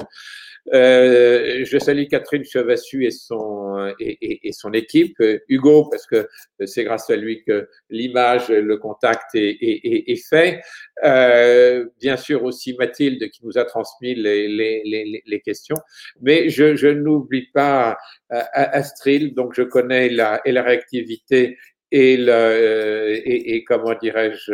[0.75, 5.17] euh, je salue Catherine Chevassu et son, et, et, son équipe.
[5.49, 6.29] Hugo, parce que
[6.67, 10.61] c'est grâce à lui que l'image, le contact est, est fait.
[11.05, 15.77] Euh, bien sûr aussi Mathilde qui nous a transmis les, les, les, les questions.
[16.21, 17.97] Mais je, je n'oublie pas
[18.33, 21.57] euh, Astrid, donc je connais la, et la réactivité
[21.91, 24.53] et, le, euh, et, et comment dirais-je,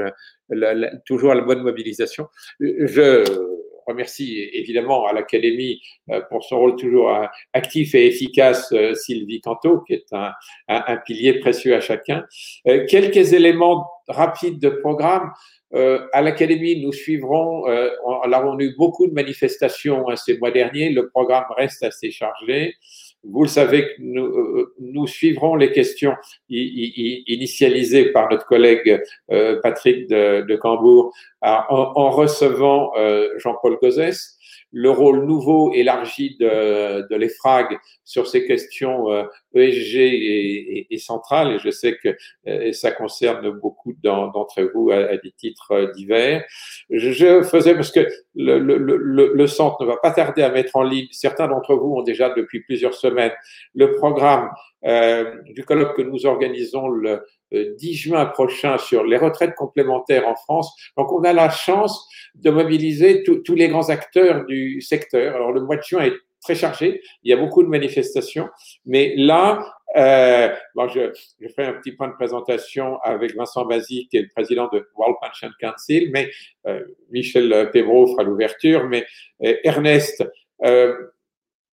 [1.07, 2.29] toujours la bonne mobilisation.
[2.61, 3.54] Je
[3.87, 5.81] remercie évidemment à l'Académie
[6.11, 10.97] euh, pour son rôle toujours euh, actif et efficace, euh, Sylvie Canto, qui est un,
[11.07, 12.25] pilier précieux à chacun.
[12.65, 15.33] Quelques éléments rapides de programme.
[16.13, 17.65] à l'Académie, nous suivrons,
[18.07, 22.11] on, nous avons eu beaucoup de manifestations hein, ces mois derniers, le programme reste assez
[22.11, 22.77] chargé.
[23.27, 26.15] Vous le savez, nous, euh, nous suivrons les questions
[26.49, 34.34] initialisées par notre collègue euh, Patrick de, de Cambourg en, en recevant euh, Jean-Paul Gauzès
[34.75, 39.07] le rôle nouveau élargi de, de l'EFRAG sur ces questions
[39.55, 42.17] ESG est, est, central et je sais que
[42.73, 46.45] ça concerne beaucoup d'entre vous à, des titres divers.
[46.91, 48.01] Je, faisais parce que
[48.35, 51.75] le, le, le, le, centre ne va pas tarder à mettre en ligne, certains d'entre
[51.77, 53.33] vous ont déjà depuis plusieurs semaines
[53.75, 54.51] le programme
[54.87, 60.35] euh, du colloque que nous organisons le 10 juin prochain sur les retraites complémentaires en
[60.35, 60.75] France.
[60.97, 65.37] Donc on a la chance de mobiliser tous les grands acteurs du secteur.
[65.37, 68.49] Alors le mois de juin est très chargé, il y a beaucoup de manifestations,
[68.85, 69.67] mais là,
[69.97, 74.23] euh, bon, je, je, fais un petit point de présentation avec Vincent Basy, qui est
[74.23, 76.31] le président de World Pension Council, mais
[76.67, 79.07] euh, Michel Pébreau fera l'ouverture, mais
[79.43, 80.23] euh, Ernest,
[80.65, 80.95] euh,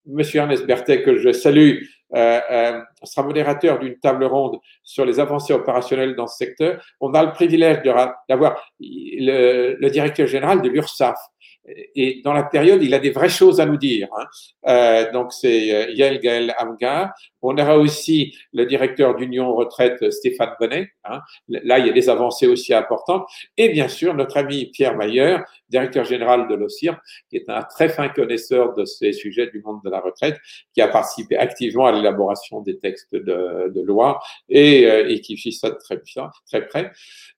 [0.05, 1.83] Monsieur Ernest Berthet, que je salue,
[2.15, 6.83] euh, euh, sera modérateur d'une table ronde sur les avancées opérationnelles dans ce secteur.
[6.99, 11.17] On a le privilège d'avoir le, le, directeur général de l'URSSAF,
[11.65, 14.07] et dans la période, il a des vraies choses à nous dire.
[14.17, 14.25] Hein.
[14.67, 17.13] Euh, donc, c'est euh, Yael Gaël Amgar.
[17.41, 20.89] On aura aussi le directeur d'Union Retraite, Stéphane Bonnet.
[21.03, 21.19] Hein.
[21.47, 23.27] Là, il y a des avancées aussi importantes.
[23.57, 25.37] Et bien sûr, notre ami Pierre Mayer,
[25.69, 29.81] directeur général de l'OCIR, qui est un très fin connaisseur de ces sujets du monde
[29.83, 30.37] de la retraite,
[30.73, 34.19] qui a participé activement à l'élaboration des textes de, de loi
[34.49, 36.01] et, euh, et, qui suit ça très,
[36.47, 36.91] très près.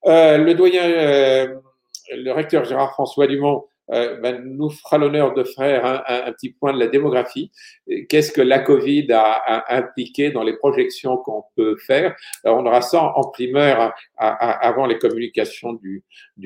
[0.05, 1.55] Euh, le doyen, euh,
[2.11, 6.79] le recteur Gérard François Dumont, ben, nous fera l'honneur de faire un, petit point de
[6.79, 7.51] la démographie.
[8.09, 12.15] Qu'est-ce que la Covid a, impliqué dans les projections qu'on peut faire?
[12.43, 13.93] Alors, On aura ça en primeur
[14.23, 16.03] avant les communications du,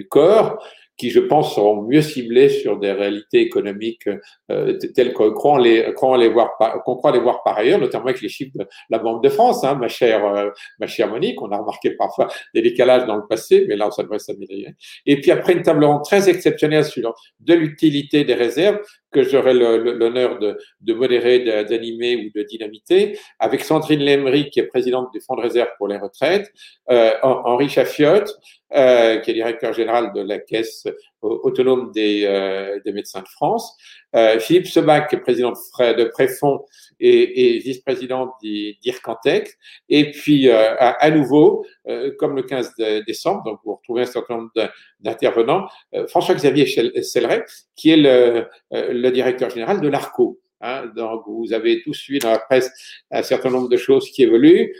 [0.09, 0.63] corps
[0.97, 4.09] qui, je pense, seront mieux ciblés sur des réalités économiques
[4.51, 8.19] euh, telles qu'on croit les, les voir, qu'on croit les voir par ailleurs, notamment avec
[8.19, 10.49] les chiffres de la Banque de France, hein, ma chère, euh,
[10.79, 11.39] ma chère Monique.
[11.41, 14.73] On a remarqué parfois des décalages dans le passé, mais là, ça devrait s'améliorer.
[15.05, 18.79] Et puis après, une table ronde très exceptionnelle sur de l'utilité des réserves
[19.11, 24.67] que j'aurai l'honneur de, de, modérer, d'animer ou de dynamiter, avec Sandrine Lemery, qui est
[24.67, 26.51] présidente du Fonds de réserve pour les retraites,
[26.89, 28.37] euh, Henri Chaffiotte,
[28.73, 30.87] euh, qui est directeur général de la Caisse
[31.21, 33.75] autonome des, euh, des médecins de France,
[34.15, 36.65] euh, Philippe Sebac, qui est président de, de Préfond
[36.99, 39.57] et, et vice-président d'IRCANTEC,
[39.89, 42.75] et puis euh, à, nouveau, euh, comme le 15
[43.05, 44.51] décembre, donc vous retrouvez un certain nombre
[44.99, 45.67] d'intervenants,
[46.07, 46.65] François-Xavier
[47.03, 47.45] Selleret,
[47.75, 50.39] qui est le, directeur général de l'ARCO.
[50.61, 52.71] Hein, donc vous avez tous suivi dans la presse
[53.11, 54.73] un certain nombre de choses qui évoluent.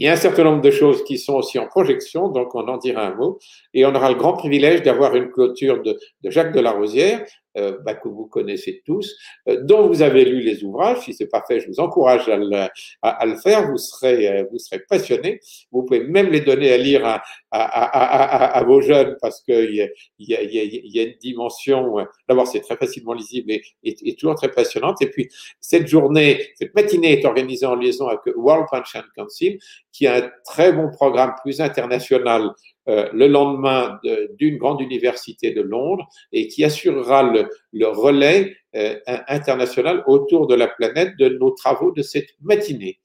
[0.00, 2.66] Il y a un certain nombre de choses qui sont aussi en projection, donc on
[2.68, 3.38] en dira un mot.
[3.74, 7.24] Et on aura le grand privilège d'avoir une clôture de, de Jacques Delarosière, euh,
[7.56, 9.16] bah, que vous connaissez tous,
[9.48, 11.00] euh, dont vous avez lu les ouvrages.
[11.00, 12.68] Si ce n'est pas fait, je vous encourage à le,
[13.02, 13.70] à, le faire.
[13.70, 15.40] Vous serez, euh, vous serez passionné.
[15.72, 19.90] Vous pouvez même les donner à lire à, à vos jeunes parce qu'il y,
[20.20, 21.96] y, a, y a une dimension.
[22.28, 25.02] D'abord, c'est très facilement lisible et, et, toujours très passionnante.
[25.02, 25.28] Et puis,
[25.60, 29.58] cette journée, cette matinée est organisée en liaison avec World Pension Council,
[29.92, 32.50] qui a un très bon programme plus international
[32.90, 34.00] euh, le lendemain
[34.36, 38.98] d'une grande université de Londres et qui assurera le, relais euh,
[39.28, 42.98] international autour de la planète de nos travaux de cette matinée.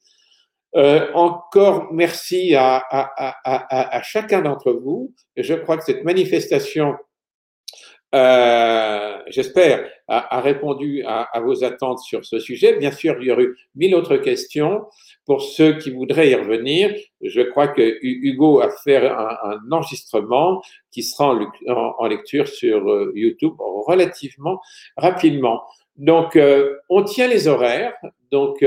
[0.74, 5.14] Euh, encore merci à, à, chacun d'entre vous.
[5.36, 6.96] Je crois que cette manifestation
[8.16, 12.76] euh, j'espère, a, répondu à, vos attentes sur ce sujet.
[12.78, 14.84] Bien sûr, il y aurait eu mille autres questions.
[15.26, 20.62] Pour ceux qui voudraient y revenir, je crois que Hugo a fait un, enregistrement
[20.92, 21.36] qui sera
[21.68, 24.60] en, lecture sur euh, YouTube relativement
[24.96, 25.62] rapidement.
[25.96, 27.94] Donc, euh, on tient les horaires.
[28.30, 28.64] Donc,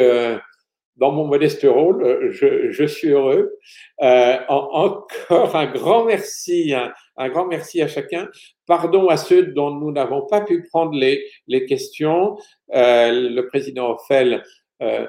[0.98, 3.58] dans mon modeste rôle, je, suis heureux.
[4.00, 6.74] encore un grand merci,
[7.20, 8.28] un, grand merci à chacun.
[8.66, 12.38] Pardon à ceux dont nous n'avons pas pu prendre les, les questions.
[12.74, 14.44] Euh, le président Ophel,
[14.82, 15.08] euh,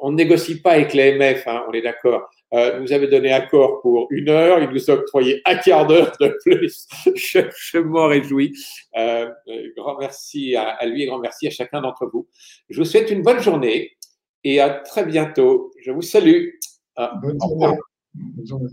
[0.00, 2.28] on ne négocie pas avec l'AMF, hein, on est d'accord.
[2.52, 6.12] Euh, nous avait donné accord pour une heure, il nous a octroyé un quart d'heure
[6.20, 6.86] de plus.
[7.14, 8.54] je, je m'en réjouis.
[8.96, 9.30] Euh,
[9.76, 12.28] grand merci à, à, lui et grand merci à chacun d'entre vous.
[12.68, 13.96] Je vous souhaite une bonne journée
[14.44, 15.72] et à très bientôt.
[15.80, 16.50] Je vous salue.
[16.96, 17.78] Bonne journée.
[18.14, 18.68] Bonne journée.